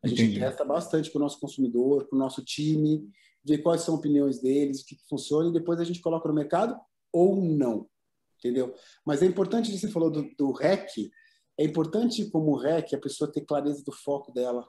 A 0.04 0.08
gente 0.08 0.22
Entendi. 0.22 0.40
testa 0.40 0.64
bastante 0.64 1.10
com 1.10 1.18
o 1.18 1.22
nosso 1.22 1.40
consumidor, 1.40 2.08
com 2.08 2.16
o 2.16 2.20
nosso 2.20 2.46
time, 2.46 3.10
ver 3.44 3.58
quais 3.60 3.82
são 3.82 3.96
as 3.96 4.00
opiniões 4.00 4.40
deles, 4.40 4.82
o 4.82 4.86
que, 4.86 4.96
que 4.96 5.08
funciona, 5.10 5.50
e 5.50 5.54
depois 5.54 5.80
a 5.80 5.84
gente 5.84 6.00
coloca 6.00 6.28
no 6.28 6.36
mercado 6.36 6.78
ou 7.12 7.36
não. 7.42 7.88
Entendeu? 8.38 8.76
Mas 9.04 9.24
é 9.24 9.26
importante, 9.26 9.76
você 9.76 9.90
falou 9.90 10.12
do, 10.12 10.30
do 10.38 10.52
REC, 10.52 11.10
é 11.58 11.64
importante 11.64 12.30
como 12.30 12.58
REC 12.58 12.94
a 12.94 13.00
pessoa 13.00 13.32
ter 13.32 13.42
clareza 13.42 13.84
do 13.84 13.92
foco 13.92 14.32
dela. 14.32 14.68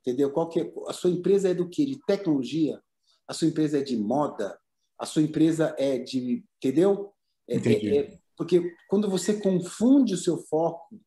Entendeu? 0.00 0.30
Qual 0.30 0.48
que 0.48 0.60
é, 0.60 0.72
a 0.86 0.92
sua 0.92 1.10
empresa 1.10 1.48
é 1.48 1.54
do 1.54 1.68
que? 1.68 1.84
De 1.84 1.98
tecnologia? 2.06 2.80
A 3.26 3.34
sua 3.34 3.48
empresa 3.48 3.78
é 3.78 3.82
de 3.82 3.96
moda? 3.96 4.58
A 4.98 5.04
sua 5.04 5.22
empresa 5.22 5.74
é 5.78 5.98
de. 5.98 6.44
Entendeu? 6.56 7.12
É, 7.48 7.56
é, 7.56 7.96
é, 7.98 8.18
porque 8.36 8.72
quando 8.88 9.10
você 9.10 9.40
confunde 9.40 10.14
o 10.14 10.18
seu 10.18 10.38
foco, 10.38 11.00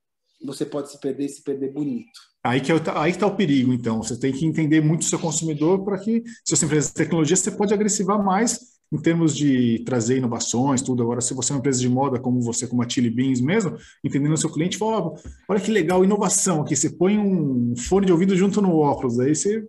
você 0.44 0.66
pode 0.66 0.92
se 0.92 1.00
perder 1.00 1.26
e 1.26 1.30
se 1.30 1.44
perder 1.44 1.72
bonito. 1.72 2.20
Aí 2.44 2.60
que 2.60 2.72
é 2.72 2.76
está 2.76 3.28
o 3.28 3.36
perigo, 3.36 3.72
então. 3.72 4.02
Você 4.02 4.20
tem 4.20 4.34
que 4.34 4.46
entender 4.46 4.82
muito 4.82 5.04
o 5.04 5.06
seu 5.06 5.20
consumidor 5.20 5.84
para 5.86 6.00
que, 6.00 6.24
se 6.44 6.56
você 6.56 6.66
empresa 6.66 6.88
de 6.88 6.94
tecnologia, 6.96 7.36
você 7.36 7.52
pode 7.52 7.74
agressivar 7.74 8.24
mais 8.24 8.71
em 8.92 8.98
termos 8.98 9.36
de 9.36 9.80
trazer 9.86 10.18
inovações, 10.18 10.82
tudo. 10.82 11.02
Agora, 11.02 11.22
se 11.22 11.34
você 11.34 11.52
é 11.52 11.56
uma 11.56 11.60
empresa 11.60 11.80
de 11.80 11.88
moda, 11.88 12.20
como 12.20 12.42
você, 12.42 12.68
como 12.68 12.84
a 12.84 12.90
Chili 12.90 13.10
Beans 13.10 13.40
mesmo, 13.40 13.78
entendendo 14.04 14.34
o 14.34 14.38
seu 14.38 14.50
cliente, 14.50 14.78
fala, 14.78 15.14
olha 15.48 15.60
que 15.60 15.72
legal, 15.72 16.04
inovação 16.04 16.62
aqui, 16.62 16.76
você 16.76 16.90
põe 16.90 17.18
um 17.18 17.74
fone 17.78 18.06
de 18.06 18.12
ouvido 18.12 18.36
junto 18.36 18.62
no 18.62 18.76
óculos, 18.76 19.20
aí 19.20 19.34
você, 19.34 19.66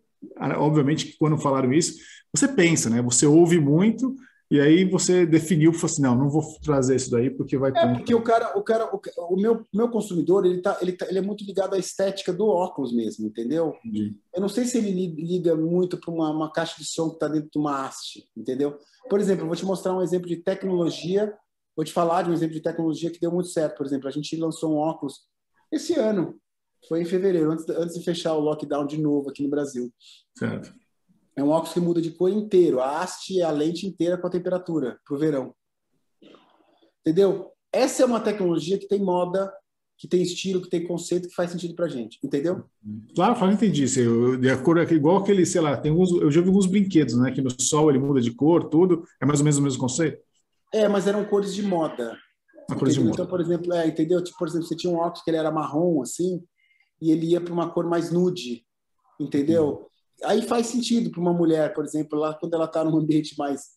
obviamente, 0.56 1.16
quando 1.18 1.38
falaram 1.38 1.72
isso, 1.72 1.94
você 2.34 2.48
pensa, 2.48 2.90
né? 2.90 3.00
Você 3.02 3.26
ouve 3.26 3.60
muito 3.60 4.16
e 4.52 4.60
aí 4.60 4.84
você 4.84 5.24
definiu, 5.24 5.72
falou 5.72 5.86
assim, 5.86 6.02
não, 6.02 6.14
não 6.14 6.28
vou 6.28 6.42
trazer 6.62 6.94
isso 6.94 7.10
daí 7.10 7.30
porque 7.30 7.56
vai... 7.56 7.72
É, 7.74 7.94
porque 7.94 8.14
o 8.14 8.22
cara, 8.22 8.58
o 8.58 8.62
cara, 8.62 8.94
o, 8.94 9.00
o, 9.34 9.36
meu, 9.40 9.66
meu 9.72 9.88
consumidor, 9.88 10.44
ele, 10.44 10.60
tá, 10.60 10.76
ele, 10.82 10.92
tá, 10.92 11.06
ele 11.08 11.18
é 11.18 11.22
muito 11.22 11.42
ligado 11.42 11.74
à 11.74 11.78
estética 11.78 12.34
do 12.34 12.46
óculos 12.46 12.92
mesmo, 12.92 13.26
entendeu? 13.26 13.74
Entendi. 13.82 14.14
Eu 14.34 14.42
não 14.42 14.50
sei 14.50 14.66
se 14.66 14.76
ele 14.76 15.06
liga 15.06 15.56
muito 15.56 15.96
para 15.96 16.12
uma, 16.12 16.30
uma 16.30 16.52
caixa 16.52 16.74
de 16.76 16.84
som 16.84 17.08
que 17.08 17.14
está 17.14 17.28
dentro 17.28 17.48
de 17.50 17.58
uma 17.58 17.86
haste, 17.86 18.28
entendeu? 18.36 18.76
Por 19.08 19.18
exemplo, 19.18 19.44
eu 19.44 19.46
vou 19.46 19.56
te 19.56 19.64
mostrar 19.64 19.96
um 19.96 20.02
exemplo 20.02 20.28
de 20.28 20.36
tecnologia, 20.36 21.34
vou 21.74 21.82
te 21.82 21.92
falar 21.92 22.22
de 22.22 22.28
um 22.28 22.34
exemplo 22.34 22.54
de 22.54 22.60
tecnologia 22.60 23.10
que 23.10 23.18
deu 23.18 23.32
muito 23.32 23.48
certo. 23.48 23.78
Por 23.78 23.86
exemplo, 23.86 24.06
a 24.06 24.12
gente 24.12 24.36
lançou 24.36 24.74
um 24.74 24.76
óculos 24.76 25.14
esse 25.72 25.94
ano, 25.94 26.38
foi 26.86 27.00
em 27.00 27.06
fevereiro, 27.06 27.50
antes, 27.50 27.66
antes 27.70 27.94
de 27.94 28.04
fechar 28.04 28.34
o 28.34 28.40
lockdown 28.40 28.86
de 28.86 29.00
novo 29.00 29.30
aqui 29.30 29.42
no 29.42 29.48
Brasil. 29.48 29.90
Certo. 30.36 30.74
É 31.36 31.42
um 31.42 31.48
óculos 31.48 31.72
que 31.72 31.80
muda 31.80 32.00
de 32.00 32.10
cor 32.10 32.30
inteiro. 32.30 32.80
A 32.80 33.00
haste 33.00 33.40
é 33.40 33.44
a 33.44 33.50
lente 33.50 33.86
inteira 33.86 34.18
com 34.18 34.26
a 34.26 34.30
temperatura 34.30 34.98
para 35.04 35.16
o 35.16 35.18
verão. 35.18 35.54
Entendeu? 37.00 37.50
Essa 37.72 38.02
é 38.02 38.06
uma 38.06 38.20
tecnologia 38.20 38.78
que 38.78 38.86
tem 38.86 39.00
moda, 39.00 39.52
que 39.96 40.06
tem 40.06 40.20
estilo, 40.20 40.60
que 40.60 40.68
tem 40.68 40.86
conceito, 40.86 41.28
que 41.28 41.34
faz 41.34 41.50
sentido 41.50 41.74
para 41.74 41.88
gente. 41.88 42.18
Entendeu? 42.22 42.64
Claro, 43.14 43.34
claro, 43.34 43.52
entendi. 43.52 43.84
Eu, 43.98 44.36
de 44.36 44.56
cor 44.58 44.78
é 44.78 44.82
igual 44.92 45.16
aquele, 45.18 45.46
sei 45.46 45.60
lá, 45.60 45.76
tem 45.76 45.90
alguns, 45.90 46.10
eu 46.12 46.30
já 46.30 46.40
vi 46.40 46.48
alguns 46.48 46.66
brinquedos, 46.66 47.16
né? 47.16 47.30
Que 47.30 47.40
no 47.40 47.50
sol 47.60 47.88
ele 47.88 47.98
muda 47.98 48.20
de 48.20 48.32
cor, 48.32 48.68
tudo. 48.68 49.04
É 49.20 49.24
mais 49.24 49.40
ou 49.40 49.44
menos 49.44 49.58
o 49.58 49.62
mesmo 49.62 49.80
conceito? 49.80 50.22
É, 50.72 50.86
mas 50.88 51.06
eram 51.06 51.24
cores 51.24 51.54
de 51.54 51.62
moda. 51.62 52.16
Cores 52.78 52.94
de 52.94 53.00
moda. 53.00 53.12
Então, 53.12 53.26
por 53.26 53.40
exemplo, 53.40 53.72
é, 53.72 53.86
entendeu? 53.86 54.22
Tipo, 54.22 54.38
por 54.38 54.48
exemplo, 54.48 54.66
você 54.66 54.76
tinha 54.76 54.92
um 54.92 54.96
óculos 54.96 55.22
que 55.22 55.30
ele 55.30 55.38
era 55.38 55.50
marrom, 55.50 56.02
assim, 56.02 56.42
e 57.00 57.10
ele 57.10 57.26
ia 57.26 57.40
para 57.40 57.52
uma 57.52 57.70
cor 57.70 57.86
mais 57.86 58.10
nude, 58.10 58.64
entendeu? 59.18 59.90
Aí 60.24 60.42
faz 60.42 60.66
sentido 60.66 61.10
para 61.10 61.20
uma 61.20 61.32
mulher, 61.32 61.72
por 61.74 61.84
exemplo, 61.84 62.18
lá 62.18 62.34
quando 62.34 62.54
ela 62.54 62.66
está 62.66 62.84
num 62.84 62.96
ambiente 62.96 63.36
mais, 63.38 63.70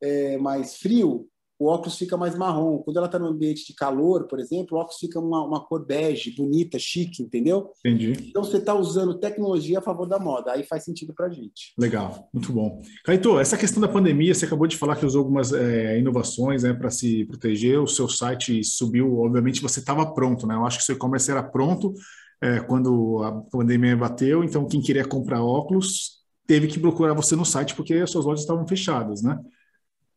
é, 0.00 0.36
mais 0.38 0.76
frio, 0.76 1.28
o 1.62 1.66
óculos 1.66 1.96
fica 1.96 2.16
mais 2.16 2.34
marrom. 2.34 2.78
Quando 2.78 2.96
ela 2.96 3.06
está 3.06 3.20
num 3.20 3.28
ambiente 3.28 3.64
de 3.64 3.72
calor, 3.72 4.26
por 4.26 4.40
exemplo, 4.40 4.76
o 4.76 4.80
óculos 4.80 4.98
fica 4.98 5.20
uma, 5.20 5.46
uma 5.46 5.64
cor 5.64 5.86
bege, 5.86 6.34
bonita, 6.34 6.76
chique, 6.76 7.22
entendeu? 7.22 7.70
Entendi. 7.84 8.14
Então 8.28 8.42
você 8.42 8.56
está 8.56 8.74
usando 8.74 9.18
tecnologia 9.18 9.78
a 9.78 9.82
favor 9.82 10.06
da 10.08 10.18
moda, 10.18 10.52
aí 10.52 10.64
faz 10.64 10.82
sentido 10.84 11.14
para 11.14 11.26
a 11.26 11.30
gente. 11.30 11.72
Legal, 11.78 12.28
muito 12.34 12.52
bom. 12.52 12.82
Caetô, 13.04 13.38
essa 13.38 13.56
questão 13.56 13.80
da 13.80 13.86
pandemia, 13.86 14.34
você 14.34 14.44
acabou 14.44 14.66
de 14.66 14.76
falar 14.76 14.96
que 14.96 15.06
usou 15.06 15.20
algumas 15.20 15.52
é, 15.52 15.98
inovações 16.00 16.64
né, 16.64 16.72
para 16.72 16.90
se 16.90 17.24
proteger, 17.26 17.80
o 17.80 17.86
seu 17.86 18.08
site 18.08 18.64
subiu, 18.64 19.20
obviamente 19.20 19.62
você 19.62 19.78
estava 19.78 20.12
pronto, 20.12 20.48
né? 20.48 20.56
Eu 20.56 20.66
acho 20.66 20.78
que 20.78 20.82
o 20.82 20.86
seu 20.86 20.96
e-commerce 20.96 21.30
era 21.30 21.44
pronto, 21.44 21.94
é, 22.42 22.58
quando 22.60 23.22
a 23.22 23.32
pandemia 23.50 23.96
bateu, 23.96 24.42
então 24.42 24.66
quem 24.66 24.82
queria 24.82 25.06
comprar 25.06 25.42
óculos 25.42 26.22
teve 26.44 26.66
que 26.66 26.80
procurar 26.80 27.14
você 27.14 27.36
no 27.36 27.44
site 27.44 27.74
porque 27.74 27.94
as 27.94 28.10
suas 28.10 28.24
lojas 28.24 28.40
estavam 28.40 28.66
fechadas, 28.66 29.22
né? 29.22 29.38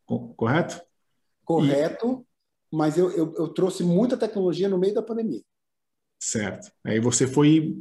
Correto? 0.04 0.82
Correto, 1.44 2.26
e... 2.72 2.76
mas 2.76 2.98
eu, 2.98 3.10
eu, 3.12 3.32
eu 3.36 3.48
trouxe 3.48 3.84
muita 3.84 4.16
tecnologia 4.16 4.68
no 4.68 4.78
meio 4.78 4.92
da 4.92 5.02
pandemia. 5.02 5.40
Certo. 6.18 6.72
Aí 6.84 6.98
você 6.98 7.28
foi 7.28 7.76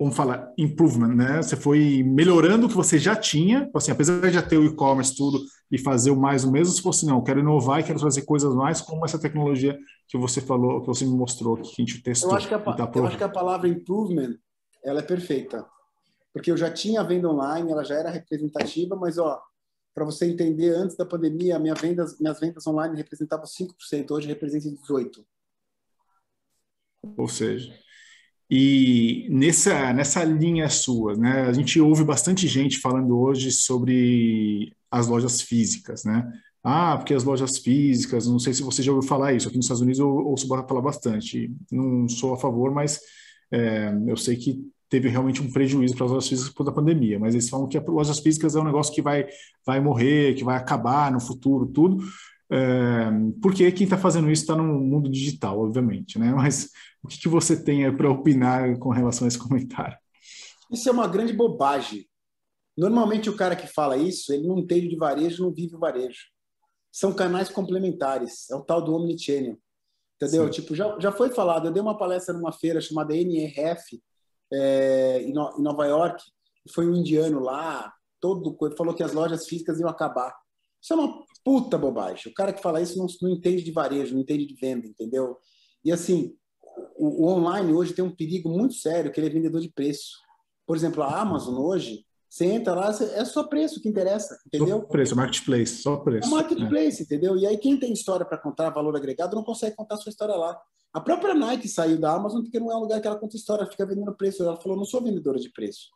vamos 0.00 0.16
falar, 0.16 0.50
improvement, 0.56 1.14
né? 1.14 1.42
Você 1.42 1.56
foi 1.56 2.02
melhorando 2.02 2.64
o 2.64 2.68
que 2.70 2.74
você 2.74 2.98
já 2.98 3.14
tinha, 3.14 3.70
assim, 3.74 3.92
apesar 3.92 4.18
de 4.22 4.30
já 4.30 4.40
ter 4.40 4.56
o 4.56 4.64
e-commerce 4.64 5.14
tudo 5.14 5.38
e 5.70 5.76
fazer 5.76 6.10
o 6.10 6.16
mais 6.16 6.42
o 6.42 6.50
mesmo, 6.50 6.72
se 6.72 6.80
fosse 6.80 7.04
não, 7.04 7.22
quero 7.22 7.40
inovar 7.40 7.80
e 7.80 7.82
quero 7.84 8.00
trazer 8.00 8.22
coisas 8.22 8.54
mais, 8.54 8.80
como 8.80 9.04
essa 9.04 9.20
tecnologia 9.20 9.78
que 10.08 10.16
você 10.16 10.40
falou, 10.40 10.80
que 10.80 10.86
você 10.86 11.04
me 11.04 11.14
mostrou, 11.14 11.54
que 11.56 11.68
a 11.68 11.84
gente 11.84 12.02
testou. 12.02 12.30
Eu 12.30 12.36
acho 12.36 12.48
que 12.48 12.54
a, 12.54 12.58
tá 12.58 12.90
eu 12.94 13.06
acho 13.06 13.18
que 13.18 13.24
a 13.24 13.28
palavra 13.28 13.68
improvement, 13.68 14.38
ela 14.82 15.00
é 15.00 15.02
perfeita, 15.02 15.66
porque 16.32 16.50
eu 16.50 16.56
já 16.56 16.72
tinha 16.72 17.02
a 17.02 17.04
venda 17.04 17.28
online, 17.28 17.70
ela 17.70 17.84
já 17.84 17.96
era 17.96 18.08
representativa, 18.08 18.96
mas 18.96 19.18
ó, 19.18 19.38
para 19.94 20.06
você 20.06 20.24
entender, 20.24 20.70
antes 20.70 20.96
da 20.96 21.04
pandemia, 21.04 21.58
minha 21.58 21.74
vendas, 21.74 22.18
minhas 22.18 22.40
vendas 22.40 22.66
online 22.66 22.96
representavam 22.96 23.44
5%, 23.44 24.10
hoje 24.12 24.28
representam 24.28 24.72
18%. 24.72 25.22
Ou 27.18 27.28
seja, 27.28 27.78
e 28.50 29.28
nessa, 29.30 29.92
nessa 29.92 30.24
linha 30.24 30.68
sua, 30.68 31.14
né, 31.14 31.42
a 31.42 31.52
gente 31.52 31.80
ouve 31.80 32.02
bastante 32.02 32.48
gente 32.48 32.78
falando 32.80 33.16
hoje 33.16 33.52
sobre 33.52 34.72
as 34.90 35.06
lojas 35.06 35.40
físicas, 35.40 36.04
né? 36.04 36.28
Ah, 36.62 36.96
porque 36.96 37.14
as 37.14 37.24
lojas 37.24 37.58
físicas, 37.58 38.26
não 38.26 38.38
sei 38.38 38.52
se 38.52 38.62
você 38.62 38.82
já 38.82 38.92
ouviu 38.92 39.08
falar 39.08 39.32
isso, 39.32 39.48
aqui 39.48 39.56
nos 39.56 39.66
Estados 39.66 39.80
Unidos 39.80 40.00
eu 40.00 40.08
ouço 40.08 40.48
falar 40.48 40.82
bastante. 40.82 41.50
Não 41.70 42.08
sou 42.08 42.34
a 42.34 42.36
favor, 42.36 42.72
mas 42.72 43.00
é, 43.52 43.94
eu 44.06 44.16
sei 44.16 44.36
que 44.36 44.60
teve 44.88 45.08
realmente 45.08 45.40
um 45.40 45.50
prejuízo 45.50 45.94
para 45.94 46.06
as 46.06 46.10
lojas 46.10 46.28
físicas 46.28 46.52
por 46.52 46.64
da 46.64 46.72
pandemia, 46.72 47.18
mas 47.18 47.34
eles 47.34 47.48
falam 47.48 47.68
que 47.68 47.78
as 47.78 47.86
lojas 47.86 48.18
físicas 48.18 48.56
é 48.56 48.60
um 48.60 48.64
negócio 48.64 48.92
que 48.92 49.00
vai, 49.00 49.26
vai 49.64 49.80
morrer, 49.80 50.34
que 50.34 50.42
vai 50.42 50.56
acabar 50.56 51.12
no 51.12 51.20
futuro, 51.20 51.66
tudo. 51.66 52.02
É, 52.52 53.10
porque 53.40 53.70
quem 53.70 53.84
está 53.84 53.96
fazendo 53.96 54.30
isso 54.30 54.42
está 54.42 54.56
no 54.56 54.64
mundo 54.64 55.08
digital, 55.08 55.60
obviamente, 55.60 56.18
né? 56.18 56.32
Mas 56.34 56.70
o 57.02 57.08
que, 57.08 57.18
que 57.18 57.28
você 57.28 57.62
tem 57.62 57.94
para 57.96 58.10
opinar 58.10 58.78
com 58.78 58.90
relação 58.90 59.24
a 59.24 59.28
esse 59.28 59.38
comentário? 59.38 59.96
Isso 60.70 60.88
é 60.88 60.92
uma 60.92 61.06
grande 61.06 61.32
bobagem. 61.32 62.06
Normalmente 62.76 63.28
o 63.28 63.36
cara 63.36 63.54
que 63.54 63.66
fala 63.66 63.96
isso, 63.96 64.32
ele 64.32 64.46
não 64.46 64.58
entende 64.58 64.88
de 64.88 64.96
varejo, 64.96 65.42
não 65.42 65.52
vive 65.52 65.76
o 65.76 65.78
varejo. 65.78 66.26
São 66.90 67.12
canais 67.12 67.48
complementares, 67.48 68.50
é 68.50 68.54
o 68.54 68.62
tal 68.62 68.82
do 68.82 68.94
omnichannel. 68.94 69.56
Entendeu? 70.16 70.44
Sim. 70.46 70.50
Tipo, 70.50 70.74
já, 70.74 70.98
já 70.98 71.12
foi 71.12 71.30
falado, 71.30 71.66
eu 71.68 71.72
dei 71.72 71.82
uma 71.82 71.96
palestra 71.96 72.34
numa 72.34 72.52
feira 72.52 72.80
chamada 72.80 73.16
NRF 73.16 74.02
é, 74.52 75.22
em, 75.22 75.32
no, 75.32 75.56
em 75.58 75.62
Nova 75.62 75.86
York, 75.86 76.22
foi 76.72 76.86
um 76.86 76.94
indiano 76.94 77.40
lá, 77.40 77.92
todo 78.20 78.56
falou 78.76 78.94
que 78.94 79.02
as 79.02 79.12
lojas 79.12 79.46
físicas 79.46 79.80
iam 79.80 79.88
acabar. 79.88 80.34
Isso 80.80 80.92
é 80.94 80.96
uma 80.96 81.24
puta 81.44 81.76
bobagem. 81.76 82.30
O 82.30 82.34
cara 82.34 82.52
que 82.52 82.62
fala 82.62 82.80
isso 82.80 82.98
não, 82.98 83.06
não 83.22 83.30
entende 83.30 83.62
de 83.62 83.70
varejo, 83.70 84.14
não 84.14 84.22
entende 84.22 84.46
de 84.46 84.54
venda, 84.54 84.86
entendeu? 84.86 85.36
E 85.84 85.92
assim, 85.92 86.34
o, 86.96 87.26
o, 87.26 87.28
online 87.28 87.72
hoje 87.72 87.92
tem 87.92 88.04
um 88.04 88.14
perigo 88.14 88.48
muito 88.48 88.74
sério, 88.74 89.10
que 89.10 89.20
ele 89.20 89.28
é 89.28 89.30
vendedor 89.30 89.60
de 89.60 89.70
preço. 89.70 90.12
Por 90.66 90.76
exemplo, 90.76 91.02
a 91.02 91.20
Amazon 91.20 91.58
hoje, 91.58 92.04
você 92.28 92.46
entra 92.46 92.74
lá, 92.74 92.90
é 92.90 93.24
só 93.24 93.44
preço 93.44 93.80
que 93.80 93.88
interessa, 93.88 94.38
entendeu? 94.46 94.80
Só 94.80 94.86
preço, 94.86 95.16
marketplace, 95.16 95.82
só 95.82 95.96
preço. 95.96 96.28
É 96.28 96.30
marketplace, 96.30 97.00
é. 97.00 97.04
entendeu? 97.04 97.36
E 97.36 97.46
aí 97.46 97.58
quem 97.58 97.78
tem 97.78 97.92
história 97.92 98.24
para 98.24 98.38
contar 98.38 98.70
valor 98.70 98.96
agregado 98.96 99.34
não 99.34 99.42
consegue 99.42 99.76
contar 99.76 99.96
sua 99.96 100.10
história 100.10 100.36
lá. 100.36 100.58
A 100.92 101.00
própria 101.00 101.34
Nike 101.34 101.68
saiu 101.68 102.00
da 102.00 102.12
Amazon 102.12 102.42
porque 102.42 102.58
não 102.58 102.70
é 102.70 102.76
um 102.76 102.80
lugar 102.80 103.00
que 103.00 103.06
ela 103.06 103.18
conta 103.18 103.36
história, 103.36 103.66
fica 103.66 103.86
vendendo 103.86 104.14
preço. 104.14 104.42
Ela 104.42 104.56
falou, 104.56 104.76
não 104.76 104.84
sou 104.84 105.02
vendedora 105.02 105.38
de 105.38 105.50
preço. 105.50 105.88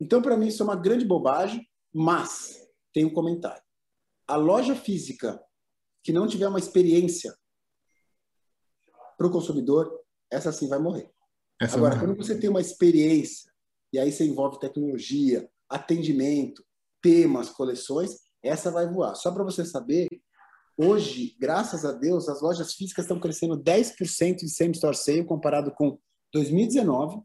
Então, 0.00 0.20
para 0.20 0.36
mim, 0.36 0.48
isso 0.48 0.62
é 0.62 0.64
uma 0.64 0.74
grande 0.74 1.04
bobagem, 1.04 1.64
mas 1.92 2.60
tem 2.92 3.04
um 3.04 3.12
comentário 3.12 3.62
a 4.26 4.36
loja 4.36 4.74
física 4.74 5.40
que 6.02 6.12
não 6.12 6.26
tiver 6.26 6.48
uma 6.48 6.58
experiência 6.58 7.34
para 9.16 9.26
o 9.26 9.30
consumidor, 9.30 10.00
essa 10.30 10.52
sim 10.52 10.68
vai 10.68 10.78
morrer. 10.78 11.10
Essa 11.60 11.76
Agora, 11.76 11.98
quando 11.98 12.16
você 12.16 12.38
tem 12.38 12.50
uma 12.50 12.60
experiência, 12.60 13.52
e 13.92 13.98
aí 13.98 14.10
você 14.10 14.24
envolve 14.24 14.58
tecnologia, 14.58 15.48
atendimento, 15.68 16.64
temas, 17.00 17.50
coleções, 17.50 18.16
essa 18.42 18.70
vai 18.70 18.90
voar. 18.90 19.14
Só 19.14 19.30
para 19.30 19.44
você 19.44 19.64
saber, 19.64 20.08
hoje, 20.76 21.36
graças 21.38 21.84
a 21.84 21.92
Deus, 21.92 22.28
as 22.28 22.42
lojas 22.42 22.74
físicas 22.74 23.04
estão 23.04 23.20
crescendo 23.20 23.56
10% 23.56 24.36
de 24.36 24.48
same-store 24.48 24.96
sale 24.96 25.24
comparado 25.24 25.72
com 25.72 25.98
2019. 26.32 27.20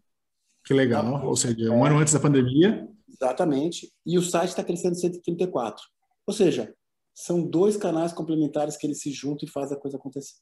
Que 0.66 0.74
legal, 0.74 1.26
ou 1.26 1.36
seja, 1.36 1.72
um 1.72 1.86
é, 1.86 1.90
ano 1.90 2.00
antes 2.00 2.14
da 2.14 2.20
pandemia. 2.20 2.88
Exatamente. 3.10 3.92
E 4.06 4.18
o 4.18 4.22
site 4.22 4.50
está 4.50 4.64
crescendo 4.64 4.96
134. 4.96 5.84
Ou 6.28 6.34
seja, 6.34 6.76
são 7.18 7.42
dois 7.42 7.76
canais 7.76 8.14
complementares 8.14 8.78
que 8.78 8.86
eles 8.86 9.02
se 9.02 9.12
juntam 9.12 9.48
e 9.48 9.52
fazem 9.52 9.76
a 9.76 9.80
coisa 9.80 9.98
acontecer. 9.98 10.36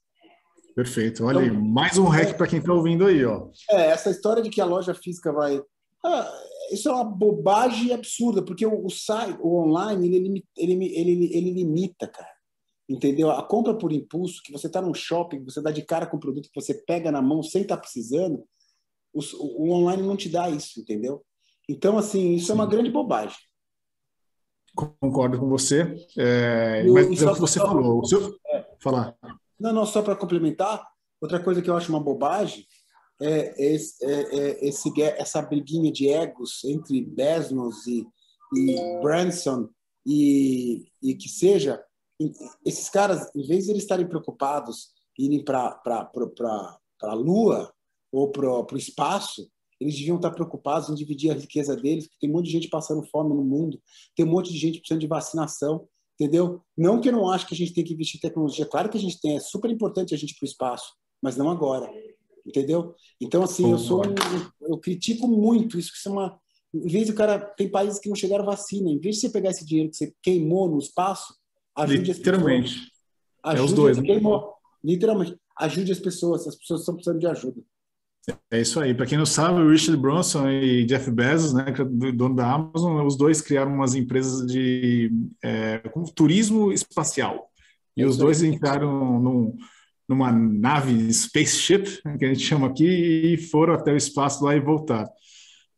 Perfeito. 0.76 1.24
Olha 1.24 1.46
então, 1.46 1.56
aí, 1.56 1.64
mais 1.64 1.98
um 1.98 2.04
hack 2.04 2.32
é, 2.32 2.34
para 2.34 2.48
quem 2.48 2.60
está 2.60 2.74
ouvindo 2.74 3.06
aí, 3.06 3.24
ó. 3.24 3.48
É, 3.70 3.88
essa 3.88 4.10
história 4.12 4.44
de 4.44 4.50
que 4.50 4.60
a 4.60 4.66
loja 4.66 4.94
física 4.94 5.32
vai. 5.32 5.62
Ah, 6.04 6.30
isso 6.70 6.90
é 6.90 6.92
uma 6.92 7.06
bobagem 7.06 7.94
absurda, 7.94 8.44
porque 8.44 8.66
o, 8.66 8.86
o 8.86 8.90
site, 8.90 9.38
o 9.40 9.58
online, 9.58 10.06
ele, 10.06 10.44
ele, 10.58 10.86
ele, 10.94 11.38
ele 11.38 11.52
limita, 11.52 12.10
cara. 12.10 12.36
Entendeu? 12.90 13.32
A 13.32 13.42
compra 13.42 13.74
por 13.74 13.94
impulso, 13.94 14.44
que 14.44 14.52
você 14.52 14.68
está 14.68 14.82
num 14.82 14.94
shopping, 14.94 15.46
você 15.46 15.62
dá 15.62 15.72
de 15.72 15.82
cara 15.82 16.06
com 16.06 16.18
o 16.18 16.20
produto 16.20 16.50
que 16.52 16.62
você 16.62 16.74
pega 16.74 17.10
na 17.10 17.22
mão 17.22 17.42
sem 17.42 17.62
estar 17.62 17.78
tá 17.78 17.82
precisando, 17.82 18.44
o, 19.14 19.22
o, 19.38 19.72
online 19.72 20.04
não 20.04 20.18
te 20.18 20.28
dá 20.28 20.50
isso, 20.50 20.82
entendeu? 20.82 21.24
Então, 21.70 21.98
assim, 21.98 22.34
isso 22.34 22.48
Sim. 22.48 22.52
é 22.52 22.56
uma 22.56 22.68
grande 22.68 22.92
bobagem. 22.92 23.38
Concordo 24.76 25.40
com 25.40 25.48
você. 25.48 25.96
É, 26.18 26.84
mas 26.84 27.22
é 27.22 27.32
o 27.32 27.34
que 27.34 27.40
você 27.40 27.60
só, 27.60 27.68
falou. 27.68 28.02
O 28.02 28.06
seu... 28.06 28.36
é, 28.48 28.66
falar. 28.80 29.16
Não, 29.60 29.72
não, 29.72 29.86
só 29.86 30.02
para 30.02 30.16
complementar, 30.16 30.86
outra 31.22 31.42
coisa 31.42 31.62
que 31.62 31.70
eu 31.70 31.78
acho 31.78 31.90
uma 31.90 32.04
bobagem 32.04 32.66
é, 33.22 33.74
esse, 33.74 34.06
é, 34.06 34.12
é 34.12 34.68
esse, 34.68 34.92
essa 35.02 35.42
briguinha 35.42 35.92
de 35.92 36.10
egos 36.10 36.64
entre 36.66 37.02
Bezos 37.02 37.88
e, 37.88 38.06
e 38.56 39.00
Branson 39.02 39.70
e, 40.06 40.92
e 41.02 41.16
que 41.16 41.30
seja, 41.30 41.82
esses 42.66 42.90
caras, 42.90 43.30
em 43.36 43.46
vez 43.48 43.66
de 43.66 43.72
eles 43.72 43.84
estarem 43.84 44.08
preocupados 44.08 44.90
em 45.18 45.26
irem 45.26 45.44
para 45.44 45.80
a 47.02 47.14
Lua 47.14 47.74
ou 48.12 48.32
para 48.32 48.50
o 48.50 48.78
espaço, 48.78 49.50
eles 49.86 49.98
deviam 50.00 50.16
estar 50.16 50.32
preocupados 50.32 50.90
em 50.90 50.96
dividir 50.96 51.30
a 51.30 51.36
riqueza 51.36 51.76
deles, 51.76 52.06
porque 52.08 52.18
tem 52.22 52.30
um 52.30 52.34
monte 52.34 52.48
de 52.48 52.52
gente 52.52 52.68
passando 52.70 53.04
fome 53.04 53.36
no 53.36 53.44
mundo, 53.44 53.80
tem 54.16 54.26
um 54.26 54.30
monte 54.30 54.52
de 54.52 54.58
gente 54.58 54.80
precisando 54.80 55.02
de 55.02 55.08
vacinação, 55.08 55.88
entendeu? 56.20 56.62
Não 56.76 57.00
que 57.00 57.10
eu 57.10 57.14
não 57.14 57.30
acho 57.30 57.46
que 57.46 57.54
a 57.54 57.58
gente 57.58 57.74
tem 57.74 57.84
que 57.84 57.94
investir 57.94 58.18
em 58.18 58.22
tecnologia, 58.22 58.66
claro 58.66 58.90
que 58.90 58.98
a 58.98 59.02
gente 59.02 59.22
tem, 59.22 59.36
é 59.36 59.40
super 59.40 59.70
importante 59.70 60.16
a 60.16 60.18
gente 60.18 60.32
ir 60.32 60.40
para 60.40 60.46
o 60.46 60.50
espaço, 60.50 60.94
mas 61.22 61.38
não 61.38 61.52
agora, 61.52 61.88
entendeu? 62.46 62.96
Então, 63.22 63.44
assim, 63.44 63.70
eu 63.70 63.78
sou 63.78 64.02
um, 64.02 64.16
eu 64.68 64.78
critico 64.80 65.28
muito 65.28 65.78
isso, 65.78 65.92
que 65.92 66.10
é 66.10 66.12
uma... 66.12 66.40
Em 66.74 66.88
vez 66.88 67.08
do 67.08 67.14
cara, 67.14 67.40
tem 67.40 67.70
países 67.70 68.00
que 68.00 68.10
não 68.10 68.16
chegaram 68.16 68.44
vacina, 68.44 68.90
em 68.90 69.00
vez 69.00 69.16
de 69.16 69.22
você 69.22 69.30
pegar 69.30 69.52
esse 69.52 69.64
dinheiro 69.64 69.92
que 69.92 69.98
você 69.98 70.14
queimou 70.22 70.68
no 70.68 70.80
espaço, 70.80 71.34
ajude 71.76 72.12
Literalmente. 72.12 72.68
as 72.68 72.74
pessoas. 72.74 72.96
Ajude 73.44 73.62
é 73.62 73.64
os 73.64 73.74
dois, 73.74 73.98
né? 73.98 74.04
queimou. 74.04 74.54
Literalmente. 74.84 75.38
Ajude 75.58 75.92
as 75.92 76.00
pessoas, 76.00 76.48
as 76.48 76.56
pessoas 76.56 76.82
estão 76.82 76.96
precisando 76.96 77.20
de 77.20 77.28
ajuda. 77.28 77.62
É 78.52 78.60
isso 78.60 78.80
aí. 78.80 78.94
Para 78.94 79.06
quem 79.06 79.18
não 79.18 79.26
sabe, 79.26 79.62
o 79.62 79.70
Richard 79.70 80.02
Branson 80.02 80.50
e 80.50 80.86
Jeff 80.86 81.10
Bezos, 81.12 81.54
né, 81.54 81.72
que 81.72 81.82
é 81.82 81.86
dono 81.86 82.36
da 82.36 82.54
Amazon, 82.54 83.06
os 83.06 83.18
dois 83.18 83.42
criaram 83.42 83.74
umas 83.74 83.94
empresas 83.94 84.46
de 84.48 85.12
é, 85.44 85.82
turismo 86.16 86.72
espacial. 86.72 87.50
E 87.96 88.04
os 88.04 88.18
dois 88.18 88.42
entraram 88.42 89.20
num, 89.20 89.56
numa 90.08 90.32
nave 90.32 91.12
spaceship, 91.14 92.02
que 92.18 92.26
a 92.26 92.28
gente 92.28 92.44
chama 92.44 92.68
aqui, 92.68 92.86
e 92.86 93.38
foram 93.38 93.74
até 93.74 93.94
o 93.94 93.98
espaço 93.98 94.44
lá 94.44 94.56
e 94.56 94.60
voltaram. 94.60 95.10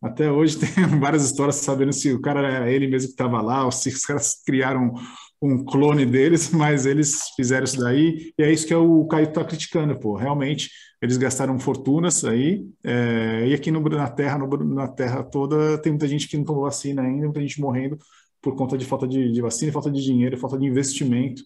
Até 0.01 0.31
hoje 0.31 0.57
tem 0.59 0.85
várias 0.99 1.25
histórias 1.25 1.57
sabendo 1.57 1.93
se 1.93 2.13
o 2.13 2.21
cara 2.21 2.47
era 2.47 2.71
ele 2.71 2.87
mesmo 2.87 3.09
que 3.09 3.13
estava 3.13 3.41
lá, 3.41 3.65
ou 3.65 3.71
se 3.71 3.89
os 3.89 4.05
caras 4.05 4.41
criaram 4.45 4.93
um 5.41 5.63
clone 5.63 6.05
deles, 6.05 6.49
mas 6.51 6.85
eles 6.85 7.29
fizeram 7.35 7.63
isso 7.63 7.79
daí, 7.79 8.33
e 8.37 8.43
é 8.43 8.51
isso 8.51 8.65
que 8.65 8.73
é 8.73 8.77
o 8.77 9.05
Caio 9.05 9.27
está 9.27 9.43
criticando, 9.43 9.97
pô. 9.99 10.15
Realmente, 10.15 10.69
eles 11.01 11.17
gastaram 11.17 11.59
fortunas 11.59 12.25
aí, 12.25 12.65
é, 12.83 13.47
e 13.47 13.53
aqui 13.53 13.71
no, 13.71 13.81
na 13.81 14.09
Terra, 14.09 14.37
no, 14.37 14.47
na 14.63 14.87
Terra 14.87 15.23
toda, 15.23 15.77
tem 15.77 15.91
muita 15.91 16.07
gente 16.07 16.27
que 16.27 16.37
não 16.37 16.43
tomou 16.43 16.63
vacina 16.63 17.01
ainda, 17.01 17.25
muita 17.25 17.41
gente 17.41 17.61
morrendo 17.61 17.97
por 18.41 18.55
conta 18.55 18.77
de 18.77 18.85
falta 18.85 19.07
de, 19.07 19.31
de 19.31 19.41
vacina, 19.41 19.71
falta 19.71 19.91
de 19.91 20.01
dinheiro, 20.01 20.37
falta 20.37 20.57
de 20.57 20.65
investimento 20.65 21.43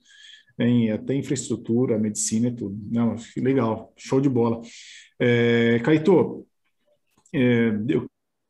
em 0.60 0.92
até 0.92 1.16
infraestrutura, 1.16 1.98
medicina 1.98 2.50
e 2.50 2.56
tudo. 2.56 2.78
Não, 2.92 3.16
legal, 3.38 3.94
show 3.98 4.22
de 4.22 4.30
bola. 4.30 4.62
É, 5.20 5.80
Caito, 5.84 6.46
é, 7.34 7.72
eu 7.88 8.06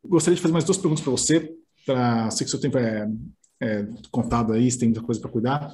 gostaria 0.05 0.35
de 0.35 0.41
fazer 0.41 0.53
mais 0.53 0.65
duas 0.65 0.77
perguntas 0.77 1.03
para 1.03 1.11
você, 1.11 1.53
para 1.85 2.29
sei 2.31 2.45
que 2.45 2.51
seu 2.51 2.59
tempo 2.59 2.77
é 2.77 3.07
é, 3.61 3.85
contado 4.09 4.53
aí, 4.53 4.69
você 4.69 4.79
tem 4.79 4.89
muita 4.89 5.03
coisa 5.03 5.21
para 5.21 5.29
cuidar. 5.29 5.71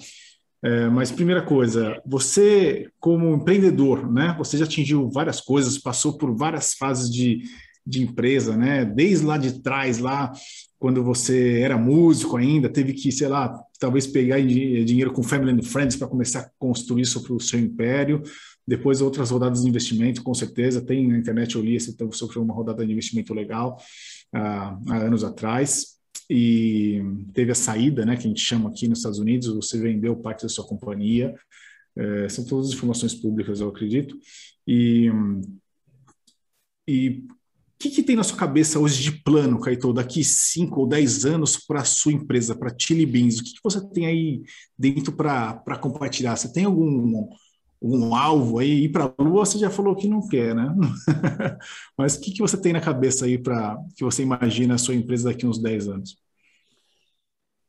É, 0.63 0.89
mas 0.89 1.11
primeira 1.11 1.43
coisa, 1.43 2.01
você 2.05 2.89
como 2.99 3.33
empreendedor, 3.35 4.11
né? 4.11 4.35
Você 4.39 4.57
já 4.57 4.65
atingiu 4.65 5.09
várias 5.09 5.39
coisas, 5.39 5.77
passou 5.77 6.17
por 6.17 6.35
várias 6.35 6.73
fases 6.73 7.11
de, 7.11 7.43
de 7.85 8.01
empresa, 8.01 8.57
né? 8.57 8.83
Desde 8.83 9.25
lá 9.25 9.37
de 9.37 9.61
trás, 9.61 9.99
lá 9.99 10.33
quando 10.79 11.03
você 11.03 11.61
era 11.61 11.77
músico 11.77 12.37
ainda, 12.37 12.69
teve 12.69 12.93
que, 12.93 13.11
sei 13.11 13.27
lá, 13.27 13.59
talvez 13.79 14.05
pegar 14.05 14.39
dinheiro 14.39 15.11
com 15.11 15.23
Family 15.23 15.51
and 15.51 15.63
Friends 15.63 15.95
para 15.95 16.07
começar 16.07 16.39
a 16.41 16.49
construir 16.59 17.05
sobre 17.05 17.33
o 17.33 17.39
seu 17.39 17.59
império. 17.59 18.21
Depois 18.67 18.99
outras 18.99 19.29
rodadas 19.31 19.61
de 19.61 19.69
investimento, 19.69 20.21
com 20.23 20.33
certeza. 20.33 20.81
Tem 20.81 21.07
na 21.07 21.17
internet 21.17 21.55
eu 21.55 21.61
li, 21.61 21.79
você 21.79 21.95
sofreu 22.11 22.43
uma 22.43 22.53
rodada 22.53 22.85
de 22.85 22.91
investimento 22.91 23.33
legal 23.33 23.77
ah, 24.33 24.77
há 24.89 24.97
anos 24.97 25.23
atrás 25.23 25.96
e 26.29 27.01
teve 27.33 27.51
a 27.51 27.55
saída, 27.55 28.05
né, 28.05 28.15
que 28.15 28.25
a 28.25 28.27
gente 28.27 28.41
chama 28.41 28.69
aqui 28.69 28.87
nos 28.87 28.99
Estados 28.99 29.19
Unidos, 29.19 29.47
você 29.47 29.79
vendeu 29.79 30.15
parte 30.15 30.43
da 30.43 30.49
sua 30.49 30.65
companhia, 30.65 31.33
é, 31.95 32.29
são 32.29 32.45
todas 32.45 32.67
as 32.67 32.73
informações 32.73 33.15
públicas, 33.15 33.59
eu 33.59 33.69
acredito, 33.69 34.17
e, 34.67 35.09
e 36.87 37.25
o 37.29 37.79
que, 37.79 37.91
que, 37.91 38.03
tem 38.03 38.15
na 38.15 38.23
sua 38.23 38.37
cabeça 38.37 38.79
hoje 38.79 39.03
de 39.03 39.11
plano, 39.23 39.59
Caetô, 39.59 39.93
daqui 39.93 40.23
5 40.23 40.79
ou 40.79 40.87
10 40.87 41.25
anos 41.25 41.57
para 41.57 41.81
a 41.81 41.85
sua 41.85 42.11
empresa, 42.11 42.55
para 42.55 42.75
Chili 42.75 43.05
Beans? 43.05 43.37
O 43.37 43.43
que, 43.43 43.53
que, 43.53 43.59
você 43.63 43.79
tem 43.89 44.07
aí 44.07 44.41
dentro 44.77 45.11
para 45.11 45.77
compartilhar? 45.79 46.35
Você 46.35 46.51
tem 46.51 46.65
algum 46.65 47.29
um 47.81 48.15
alvo 48.15 48.59
aí, 48.59 48.85
ir 48.85 48.89
para 48.89 49.05
a 49.05 49.23
Lua, 49.23 49.45
você 49.45 49.57
já 49.57 49.69
falou 49.69 49.95
que 49.95 50.07
não 50.07 50.27
quer, 50.27 50.55
né? 50.55 50.73
Mas 51.97 52.15
o 52.15 52.21
que, 52.21 52.31
que 52.31 52.41
você 52.41 52.59
tem 52.59 52.73
na 52.73 52.81
cabeça 52.81 53.25
aí 53.25 53.37
para 53.37 53.77
que 53.95 54.03
você 54.03 54.23
imagina 54.23 54.75
a 54.75 54.77
sua 54.77 54.95
empresa 54.95 55.29
daqui 55.29 55.45
uns 55.45 55.59
10 55.59 55.87
anos? 55.87 56.17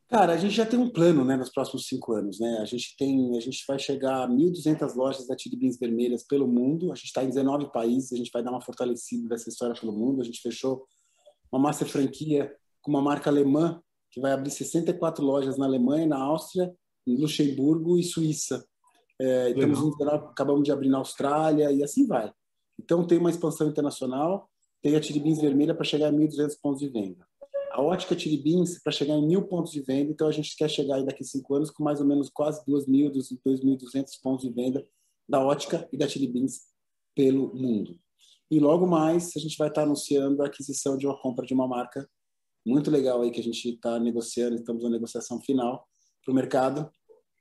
Cara, 0.09 0.33
a 0.33 0.37
gente 0.37 0.55
já 0.55 0.65
tem 0.65 0.79
um 0.79 0.89
plano, 0.89 1.23
né, 1.23 1.37
nos 1.37 1.51
próximos 1.51 1.85
cinco 1.85 2.13
anos, 2.13 2.39
né? 2.39 2.57
A 2.59 2.65
gente 2.65 2.97
tem, 2.97 3.37
a 3.37 3.39
gente 3.39 3.63
vai 3.67 3.77
chegar 3.77 4.23
a 4.23 4.27
1.200 4.27 4.95
lojas 4.95 5.27
da 5.27 5.37
Chili 5.37 5.55
Beans 5.55 5.77
vermelhas 5.77 6.23
pelo 6.23 6.47
mundo. 6.47 6.91
A 6.91 6.95
gente 6.95 7.05
está 7.05 7.23
em 7.23 7.29
19 7.29 7.71
países. 7.71 8.11
A 8.11 8.17
gente 8.17 8.31
vai 8.31 8.41
dar 8.41 8.49
uma 8.49 8.61
fortalecida 8.61 9.29
dessa 9.29 9.49
história 9.49 9.79
pelo 9.79 9.93
mundo. 9.93 10.21
A 10.21 10.25
gente 10.25 10.41
fechou 10.41 10.87
uma 11.51 11.61
master 11.61 11.87
franquia 11.87 12.51
com 12.81 12.89
uma 12.89 13.03
marca 13.03 13.29
alemã 13.29 13.79
que 14.09 14.19
vai 14.19 14.31
abrir 14.31 14.49
64 14.49 15.23
lojas 15.23 15.59
na 15.59 15.65
Alemanha, 15.65 16.07
na 16.07 16.17
Áustria, 16.17 16.73
em 17.05 17.15
Luxemburgo 17.15 17.99
e 17.99 18.03
Suíça. 18.03 18.65
É, 19.21 19.49
estamos 19.49 19.79
acabamos 20.01 20.63
de 20.63 20.71
abrir 20.71 20.89
na 20.89 20.97
Austrália 20.97 21.71
e 21.71 21.83
assim 21.83 22.07
vai. 22.07 22.31
Então 22.79 23.05
tem 23.05 23.17
uma 23.17 23.29
expansão 23.29 23.67
internacional, 23.67 24.49
tem 24.81 24.95
a 24.95 24.99
Tiribins 25.01 25.41
vermelha 25.41 25.75
para 25.75 25.83
chegar 25.83 26.07
a 26.07 26.11
1.200 26.11 26.55
pontos 26.61 26.79
de 26.79 26.87
venda. 26.87 27.27
A 27.71 27.81
ótica 27.81 28.15
Tiribins 28.15 28.81
para 28.81 28.91
chegar 28.91 29.15
em 29.15 29.27
mil 29.27 29.43
pontos 29.47 29.71
de 29.71 29.81
venda, 29.81 30.11
então 30.11 30.27
a 30.27 30.31
gente 30.31 30.55
quer 30.55 30.69
chegar 30.69 30.95
aí 30.95 31.05
daqui 31.05 31.23
a 31.23 31.25
cinco 31.25 31.53
anos 31.53 31.69
com 31.69 31.83
mais 31.83 31.99
ou 31.99 32.07
menos 32.07 32.29
quase 32.29 32.63
2.000, 32.65 33.11
2.200 33.45 34.05
pontos 34.23 34.47
de 34.47 34.53
venda 34.53 34.85
da 35.27 35.43
ótica 35.45 35.87
e 35.91 35.97
da 35.97 36.07
Tiribins 36.07 36.61
pelo 37.15 37.53
mundo. 37.53 37.99
E 38.49 38.59
logo 38.59 38.87
mais 38.87 39.35
a 39.35 39.39
gente 39.39 39.57
vai 39.57 39.67
estar 39.67 39.83
anunciando 39.83 40.41
a 40.41 40.47
aquisição 40.47 40.97
de 40.97 41.05
uma 41.05 41.19
compra 41.21 41.45
de 41.45 41.53
uma 41.53 41.67
marca 41.67 42.09
muito 42.65 42.89
legal 42.89 43.21
aí 43.21 43.31
que 43.31 43.39
a 43.39 43.43
gente 43.43 43.69
está 43.69 43.99
negociando, 43.99 44.55
estamos 44.55 44.83
na 44.83 44.89
negociação 44.89 45.39
final 45.41 45.87
para 46.23 46.31
o 46.31 46.35
mercado, 46.35 46.89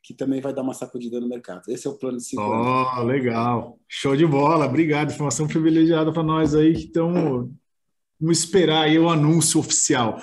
que 0.02 0.14
também 0.14 0.40
vai 0.40 0.54
dar 0.54 0.62
uma 0.62 0.74
sacudida 0.74 1.20
no 1.20 1.28
mercado. 1.28 1.62
Esse 1.68 1.86
é 1.86 1.90
o 1.90 1.98
plano 1.98 2.18
de 2.18 2.24
cinco 2.24 2.42
oh, 2.42 2.52
anos. 2.52 3.06
legal. 3.06 3.78
Show 3.88 4.16
de 4.16 4.26
bola. 4.26 4.66
Obrigado. 4.66 5.12
Informação 5.12 5.46
privilegiada 5.46 6.12
para 6.12 6.22
nós 6.22 6.54
aí 6.54 6.72
que 6.72 6.86
estão 6.86 7.50
Vamos 8.20 8.40
esperar 8.40 8.82
aí 8.82 8.98
o 8.98 9.08
anúncio 9.08 9.60
oficial. 9.60 10.20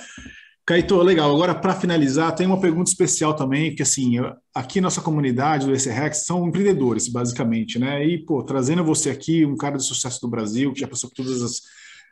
Caetô, 0.66 1.02
legal. 1.02 1.34
Agora, 1.34 1.56
para 1.56 1.76
finalizar, 1.76 2.36
tem 2.36 2.46
uma 2.46 2.60
pergunta 2.60 2.90
especial 2.90 3.36
também, 3.36 3.74
que 3.74 3.84
assim, 3.84 4.16
aqui 4.54 4.82
nossa 4.82 5.00
comunidade 5.00 5.66
do 5.66 5.74
ECREX 5.74 6.26
são 6.26 6.46
empreendedores, 6.48 7.08
basicamente, 7.08 7.80
né? 7.80 8.06
E, 8.06 8.18
pô, 8.18 8.44
trazendo 8.44 8.84
você 8.84 9.10
aqui, 9.10 9.46
um 9.46 9.56
cara 9.56 9.78
de 9.78 9.86
sucesso 9.86 10.20
do 10.20 10.28
Brasil, 10.28 10.74
que 10.74 10.82
já 10.82 10.88
passou 10.88 11.10
por 11.10 11.24
todas 11.24 11.42
as, 11.42 11.62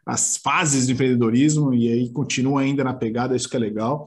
as 0.06 0.38
fases 0.38 0.86
do 0.86 0.94
empreendedorismo 0.94 1.74
e 1.74 1.92
aí 1.92 2.10
continua 2.14 2.62
ainda 2.62 2.84
na 2.84 2.94
pegada, 2.94 3.36
isso 3.36 3.50
que 3.50 3.58
é 3.58 3.60
legal, 3.60 4.06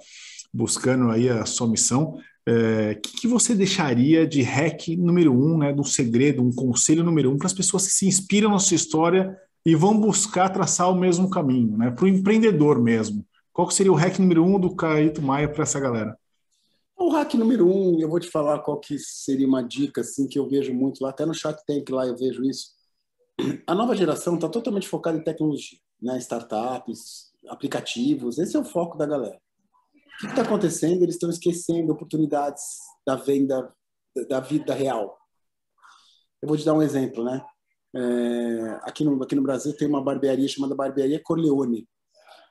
buscando 0.55 1.11
aí 1.11 1.29
a 1.29 1.45
sua 1.45 1.69
missão 1.69 2.19
o 2.47 2.51
é, 2.51 2.95
que, 2.95 3.23
que, 3.23 3.27
você 3.27 3.55
deixaria 3.55 4.27
de 4.27 4.41
hack 4.41 4.89
número 4.97 5.33
um, 5.33 5.59
né, 5.59 5.73
do 5.73 5.83
segredo, 5.83 6.43
um 6.43 6.53
conselho 6.53 7.03
número 7.03 7.31
um 7.31 7.37
para 7.37 7.49
as 7.49 7.53
pessoas 7.53 7.87
que 7.87 7.93
se 7.93 8.07
inspiram 8.07 8.51
na 8.51 8.61
sua 8.61 8.77
história 8.77 9.37
e 9.65 9.75
vão 9.75 9.99
buscar 9.99 10.49
traçar 10.51 10.89
o 10.91 10.95
mesmo 10.95 11.29
caminho, 11.29 11.77
né, 11.77 11.91
para 11.91 12.05
o 12.05 12.09
empreendedor 12.09 12.81
mesmo? 12.81 13.27
Qual 13.53 13.69
seria 13.71 13.93
o 13.93 13.97
hack 13.97 14.19
número 14.21 14.45
um 14.45 14.61
do 14.61 14.77
Caíto 14.77 15.21
Maia 15.21 15.49
para 15.49 15.65
essa 15.65 15.81
galera? 15.81 16.17
O 16.97 17.11
hack 17.11 17.35
número 17.35 17.67
um, 17.67 18.01
eu 18.01 18.09
vou 18.09 18.21
te 18.21 18.29
falar 18.29 18.61
qual 18.61 18.79
que 18.79 18.97
seria 18.99 19.47
uma 19.47 19.63
dica 19.63 20.03
assim 20.03 20.29
que 20.29 20.39
eu 20.39 20.49
vejo 20.49 20.73
muito 20.73 21.03
lá, 21.03 21.11
até 21.11 21.27
no 21.27 21.35
Shark 21.35 21.65
Tank 21.67 21.91
lá 21.91 22.07
eu 22.07 22.17
vejo 22.17 22.45
isso. 22.45 22.71
A 23.67 23.75
nova 23.75 23.97
geração 23.97 24.37
está 24.37 24.49
totalmente 24.49 24.89
focada 24.89 25.19
em 25.19 25.25
tecnologia, 25.25 25.79
né? 26.01 26.17
startups, 26.19 27.33
aplicativos, 27.49 28.39
esse 28.39 28.57
é 28.57 28.61
o 28.61 28.65
foco 28.65 28.97
da 28.97 29.05
galera. 29.05 29.39
O 30.17 30.19
que 30.21 30.27
está 30.27 30.43
acontecendo? 30.43 31.03
Eles 31.03 31.17
estão 31.17 31.29
esquecendo 31.29 31.93
oportunidades 31.93 32.63
da 33.07 33.17
venda 33.17 33.73
da 34.29 34.41
vida 34.41 34.73
real. 34.73 35.19
Eu 36.41 36.49
vou 36.49 36.57
te 36.57 36.65
dar 36.65 36.75
um 36.75 36.83
exemplo, 36.83 37.23
né? 37.23 37.45
É, 37.95 38.81
aqui, 38.83 39.05
no, 39.05 39.23
aqui 39.23 39.35
no 39.35 39.43
Brasil 39.43 39.77
tem 39.77 39.89
uma 39.89 40.03
barbearia 40.03 40.49
chamada 40.49 40.75
Barbearia 40.75 41.21
Corleone, 41.23 41.87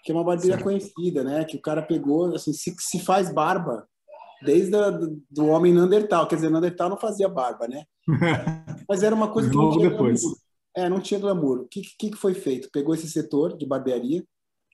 que 0.04 0.12
é 0.12 0.16
uma 0.16 0.24
barbearia 0.24 0.64
conhecida, 0.64 1.24
né? 1.24 1.44
Que 1.46 1.58
o 1.58 1.62
cara 1.62 1.82
pegou, 1.82 2.34
assim, 2.36 2.54
se, 2.54 2.76
se 2.80 3.00
faz 3.00 3.34
barba 3.34 3.88
desde 4.44 4.76
a, 4.76 4.90
do, 4.90 5.22
do 5.30 5.48
homem 5.48 5.74
Neandertal. 5.74 6.28
Quer 6.28 6.36
dizer, 6.36 6.50
Neandertal 6.50 6.90
não 6.90 6.98
fazia 6.98 7.28
barba, 7.28 7.68
né? 7.68 7.84
Mas 8.88 9.02
era 9.04 9.16
uma 9.16 9.32
coisa 9.32 9.50
que 9.50 9.56
não 9.56 9.72
tinha 9.72 9.90
depois. 9.90 10.22
glamour. 10.22 10.38
É, 10.78 10.90
não 10.90 11.00
tinha 11.00 11.20
glamour. 11.20 11.62
O 11.62 11.68
que, 11.68 11.82
que, 11.98 12.12
que 12.12 12.18
foi 12.18 12.34
feito? 12.34 12.70
Pegou 12.72 12.94
esse 12.94 13.10
setor 13.10 13.58
de 13.58 13.66
barbearia, 13.66 14.24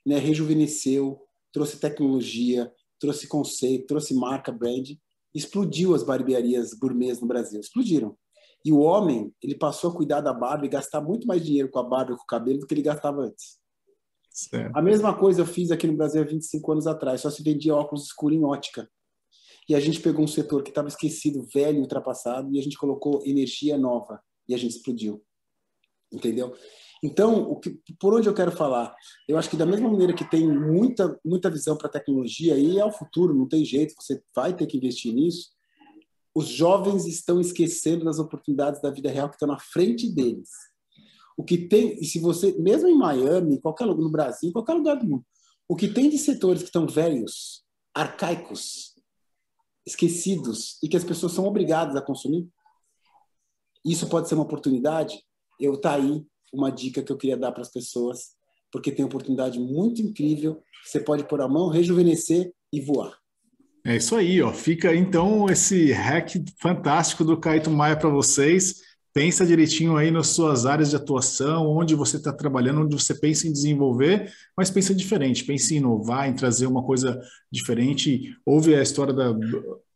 né, 0.05 0.17
rejuvenesceu, 0.17 1.21
trouxe 1.53 1.79
tecnologia, 1.79 2.71
trouxe 3.01 3.27
conceito, 3.27 3.87
trouxe 3.87 4.13
marca, 4.13 4.51
brand, 4.51 4.87
explodiu 5.33 5.95
as 5.95 6.03
barbearias 6.03 6.73
gourmets 6.73 7.19
no 7.19 7.27
Brasil, 7.27 7.59
explodiram. 7.59 8.15
E 8.63 8.71
o 8.71 8.79
homem, 8.79 9.33
ele 9.41 9.55
passou 9.55 9.89
a 9.89 9.95
cuidar 9.95 10.21
da 10.21 10.31
barba 10.31 10.65
e 10.65 10.69
gastar 10.69 11.01
muito 11.01 11.25
mais 11.25 11.43
dinheiro 11.43 11.69
com 11.69 11.79
a 11.79 11.83
barba 11.83 12.13
e 12.13 12.15
com 12.15 12.23
o 12.23 12.27
cabelo 12.27 12.59
do 12.59 12.67
que 12.67 12.73
ele 12.75 12.83
gastava 12.83 13.21
antes. 13.23 13.59
Certo. 14.29 14.77
A 14.77 14.81
mesma 14.81 15.17
coisa 15.17 15.41
eu 15.41 15.45
fiz 15.45 15.71
aqui 15.71 15.87
no 15.87 15.97
Brasil 15.97 16.21
há 16.21 16.25
25 16.25 16.71
anos 16.71 16.87
atrás, 16.87 17.21
só 17.21 17.29
se 17.29 17.43
vendia 17.43 17.75
óculos 17.75 18.05
escuros 18.05 18.37
em 18.37 18.43
ótica. 18.43 18.87
e 19.67 19.75
a 19.75 19.79
gente 19.79 19.99
pegou 19.99 20.23
um 20.23 20.27
setor 20.27 20.63
que 20.63 20.69
estava 20.69 20.87
esquecido, 20.87 21.47
velho, 21.53 21.79
ultrapassado, 21.79 22.53
e 22.53 22.59
a 22.59 22.63
gente 22.63 22.77
colocou 22.77 23.23
energia 23.25 23.77
nova 23.77 24.21
e 24.47 24.53
a 24.53 24.57
gente 24.57 24.75
explodiu. 24.75 25.23
Entendeu? 26.11 26.53
Então, 27.03 27.59
que, 27.59 27.81
por 27.99 28.13
onde 28.13 28.29
eu 28.29 28.33
quero 28.33 28.51
falar? 28.51 28.95
Eu 29.27 29.37
acho 29.37 29.49
que 29.49 29.57
da 29.57 29.65
mesma 29.65 29.89
maneira 29.89 30.13
que 30.13 30.29
tem 30.29 30.47
muita, 30.47 31.19
muita 31.25 31.49
visão 31.49 31.75
para 31.75 31.87
a 31.87 31.91
tecnologia, 31.91 32.55
e 32.57 32.77
é 32.77 32.85
o 32.85 32.91
futuro, 32.91 33.33
não 33.33 33.47
tem 33.47 33.65
jeito, 33.65 33.95
você 33.97 34.21
vai 34.35 34.55
ter 34.55 34.67
que 34.67 34.77
investir 34.77 35.13
nisso, 35.13 35.49
os 36.33 36.47
jovens 36.47 37.07
estão 37.07 37.41
esquecendo 37.41 38.05
das 38.05 38.19
oportunidades 38.19 38.81
da 38.81 38.91
vida 38.91 39.09
real 39.09 39.29
que 39.29 39.35
estão 39.35 39.47
na 39.47 39.59
frente 39.59 40.09
deles. 40.13 40.49
O 41.35 41.43
que 41.43 41.57
tem, 41.57 41.99
e 41.99 42.05
se 42.05 42.19
você, 42.19 42.53
mesmo 42.59 42.87
em 42.87 42.97
Miami, 42.97 43.59
qualquer 43.59 43.85
lugar 43.85 44.03
no 44.03 44.11
Brasil, 44.11 44.53
qualquer 44.53 44.73
lugar 44.73 44.95
do 44.97 45.07
mundo, 45.07 45.25
o 45.67 45.75
que 45.75 45.87
tem 45.87 46.09
de 46.09 46.17
setores 46.17 46.61
que 46.61 46.67
estão 46.67 46.85
velhos, 46.85 47.63
arcaicos, 47.93 48.95
esquecidos 49.85 50.77
e 50.83 50.87
que 50.87 50.95
as 50.95 51.03
pessoas 51.03 51.31
são 51.31 51.45
obrigadas 51.45 51.95
a 51.95 52.01
consumir, 52.01 52.47
isso 53.83 54.07
pode 54.07 54.29
ser 54.29 54.35
uma 54.35 54.43
oportunidade. 54.43 55.23
Eu 55.59 55.79
tá 55.79 55.95
aí 55.95 56.25
uma 56.51 56.71
dica 56.71 57.01
que 57.01 57.11
eu 57.11 57.17
queria 57.17 57.37
dar 57.37 57.51
para 57.51 57.61
as 57.61 57.71
pessoas, 57.71 58.31
porque 58.71 58.91
tem 58.91 59.05
oportunidade 59.05 59.59
muito 59.59 60.01
incrível. 60.01 60.61
Você 60.83 60.99
pode 60.99 61.23
pôr 61.25 61.41
a 61.41 61.47
mão, 61.47 61.69
rejuvenescer 61.69 62.51
e 62.71 62.81
voar. 62.81 63.21
É 63.83 63.95
isso 63.95 64.15
aí, 64.15 64.41
ó. 64.41 64.53
Fica 64.53 64.93
então 64.93 65.49
esse 65.49 65.91
hack 65.91 66.35
fantástico 66.59 67.23
do 67.23 67.37
Caíto 67.37 67.71
Maia 67.71 67.95
para 67.95 68.09
vocês. 68.09 68.81
Pensa 69.13 69.45
direitinho 69.45 69.97
aí 69.97 70.09
nas 70.09 70.27
suas 70.27 70.65
áreas 70.65 70.89
de 70.91 70.95
atuação, 70.95 71.67
onde 71.67 71.95
você 71.95 72.15
está 72.15 72.31
trabalhando, 72.31 72.81
onde 72.81 72.95
você 72.95 73.13
pensa 73.13 73.45
em 73.45 73.51
desenvolver, 73.51 74.31
mas 74.55 74.69
pensa 74.69 74.95
diferente, 74.95 75.43
pensa 75.43 75.73
em 75.73 75.77
inovar, 75.77 76.29
em 76.29 76.33
trazer 76.33 76.65
uma 76.65 76.81
coisa 76.81 77.19
diferente. 77.51 78.33
Ouve 78.45 78.73
a 78.73 78.81
história 78.81 79.13
da, 79.13 79.33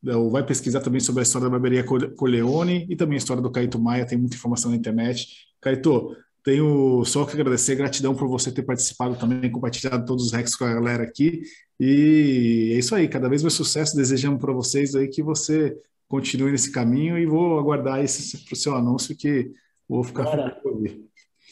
da 0.04 0.18
vai 0.30 0.46
pesquisar 0.46 0.82
também 0.82 1.00
sobre 1.00 1.22
a 1.22 1.24
história 1.24 1.48
da 1.48 1.52
barbearia 1.52 1.86
Coleone 2.16 2.86
e 2.90 2.96
também 2.96 3.16
a 3.16 3.20
história 3.20 3.42
do 3.42 3.52
Caíto 3.52 3.80
Maia, 3.80 4.06
tem 4.06 4.18
muita 4.18 4.36
informação 4.36 4.72
na 4.72 4.78
internet. 4.78 5.48
Caíto, 5.62 6.14
tenho 6.46 7.04
só 7.06 7.26
que 7.26 7.34
agradecer, 7.34 7.76
gratidão 7.76 8.14
por 8.14 8.28
você 8.28 8.52
ter 8.52 8.62
participado 8.62 9.18
também, 9.18 9.52
compartilhado 9.52 10.06
todos 10.06 10.28
os 10.28 10.32
hacks 10.32 10.56
com 10.56 10.64
a 10.64 10.76
galera 10.76 11.04
aqui. 11.04 11.42
E 11.80 12.72
é 12.76 12.78
isso 12.78 12.94
aí, 12.94 13.08
cada 13.08 13.28
vez 13.28 13.42
mais 13.42 13.56
sucesso. 13.56 13.96
Desejamos 13.96 14.40
para 14.40 14.54
vocês 14.54 14.94
aí 14.94 15.08
que 15.08 15.24
você 15.24 15.76
continue 16.08 16.52
nesse 16.52 16.72
caminho 16.72 17.18
e 17.18 17.26
vou 17.26 17.58
aguardar 17.58 18.04
esse 18.04 18.38
seu 18.56 18.76
anúncio 18.76 19.18
que 19.18 19.52
vou 19.90 20.04
ficar 20.04 20.26
cara, 20.26 20.62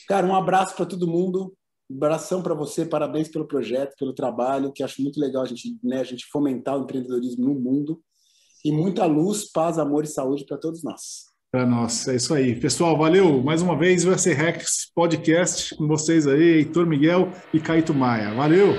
Cara, 0.08 0.28
um 0.28 0.36
abraço 0.36 0.76
para 0.76 0.86
todo 0.86 1.08
mundo. 1.08 1.52
Um 1.90 1.96
abração 1.96 2.44
para 2.44 2.54
você, 2.54 2.86
parabéns 2.86 3.28
pelo 3.30 3.48
projeto, 3.48 3.96
pelo 3.98 4.14
trabalho, 4.14 4.72
que 4.72 4.84
acho 4.84 5.02
muito 5.02 5.20
legal 5.20 5.42
a 5.42 5.48
gente, 5.48 5.76
né, 5.84 6.02
a 6.02 6.04
gente 6.04 6.28
fomentar 6.32 6.78
o 6.78 6.84
empreendedorismo 6.84 7.46
no 7.46 7.60
mundo. 7.60 8.00
E 8.64 8.72
muita 8.72 9.06
luz, 9.06 9.52
paz, 9.52 9.80
amor 9.80 10.04
e 10.04 10.08
saúde 10.08 10.46
para 10.46 10.58
todos 10.58 10.84
nós 10.84 11.33
para 11.54 11.68
nós. 11.68 12.08
É 12.08 12.16
isso 12.16 12.34
aí. 12.34 12.56
Pessoal, 12.56 12.98
valeu 12.98 13.44
mais 13.44 13.62
uma 13.62 13.78
vez. 13.78 14.02
Ser 14.20 14.34
Rex 14.34 14.90
Podcast 14.96 15.76
com 15.76 15.88
vocês 15.88 16.26
aí, 16.26 16.58
Heitor 16.58 16.88
Miguel 16.88 17.30
e 17.54 17.60
Caíto 17.60 17.94
Maia. 17.94 18.34
Valeu! 18.34 18.76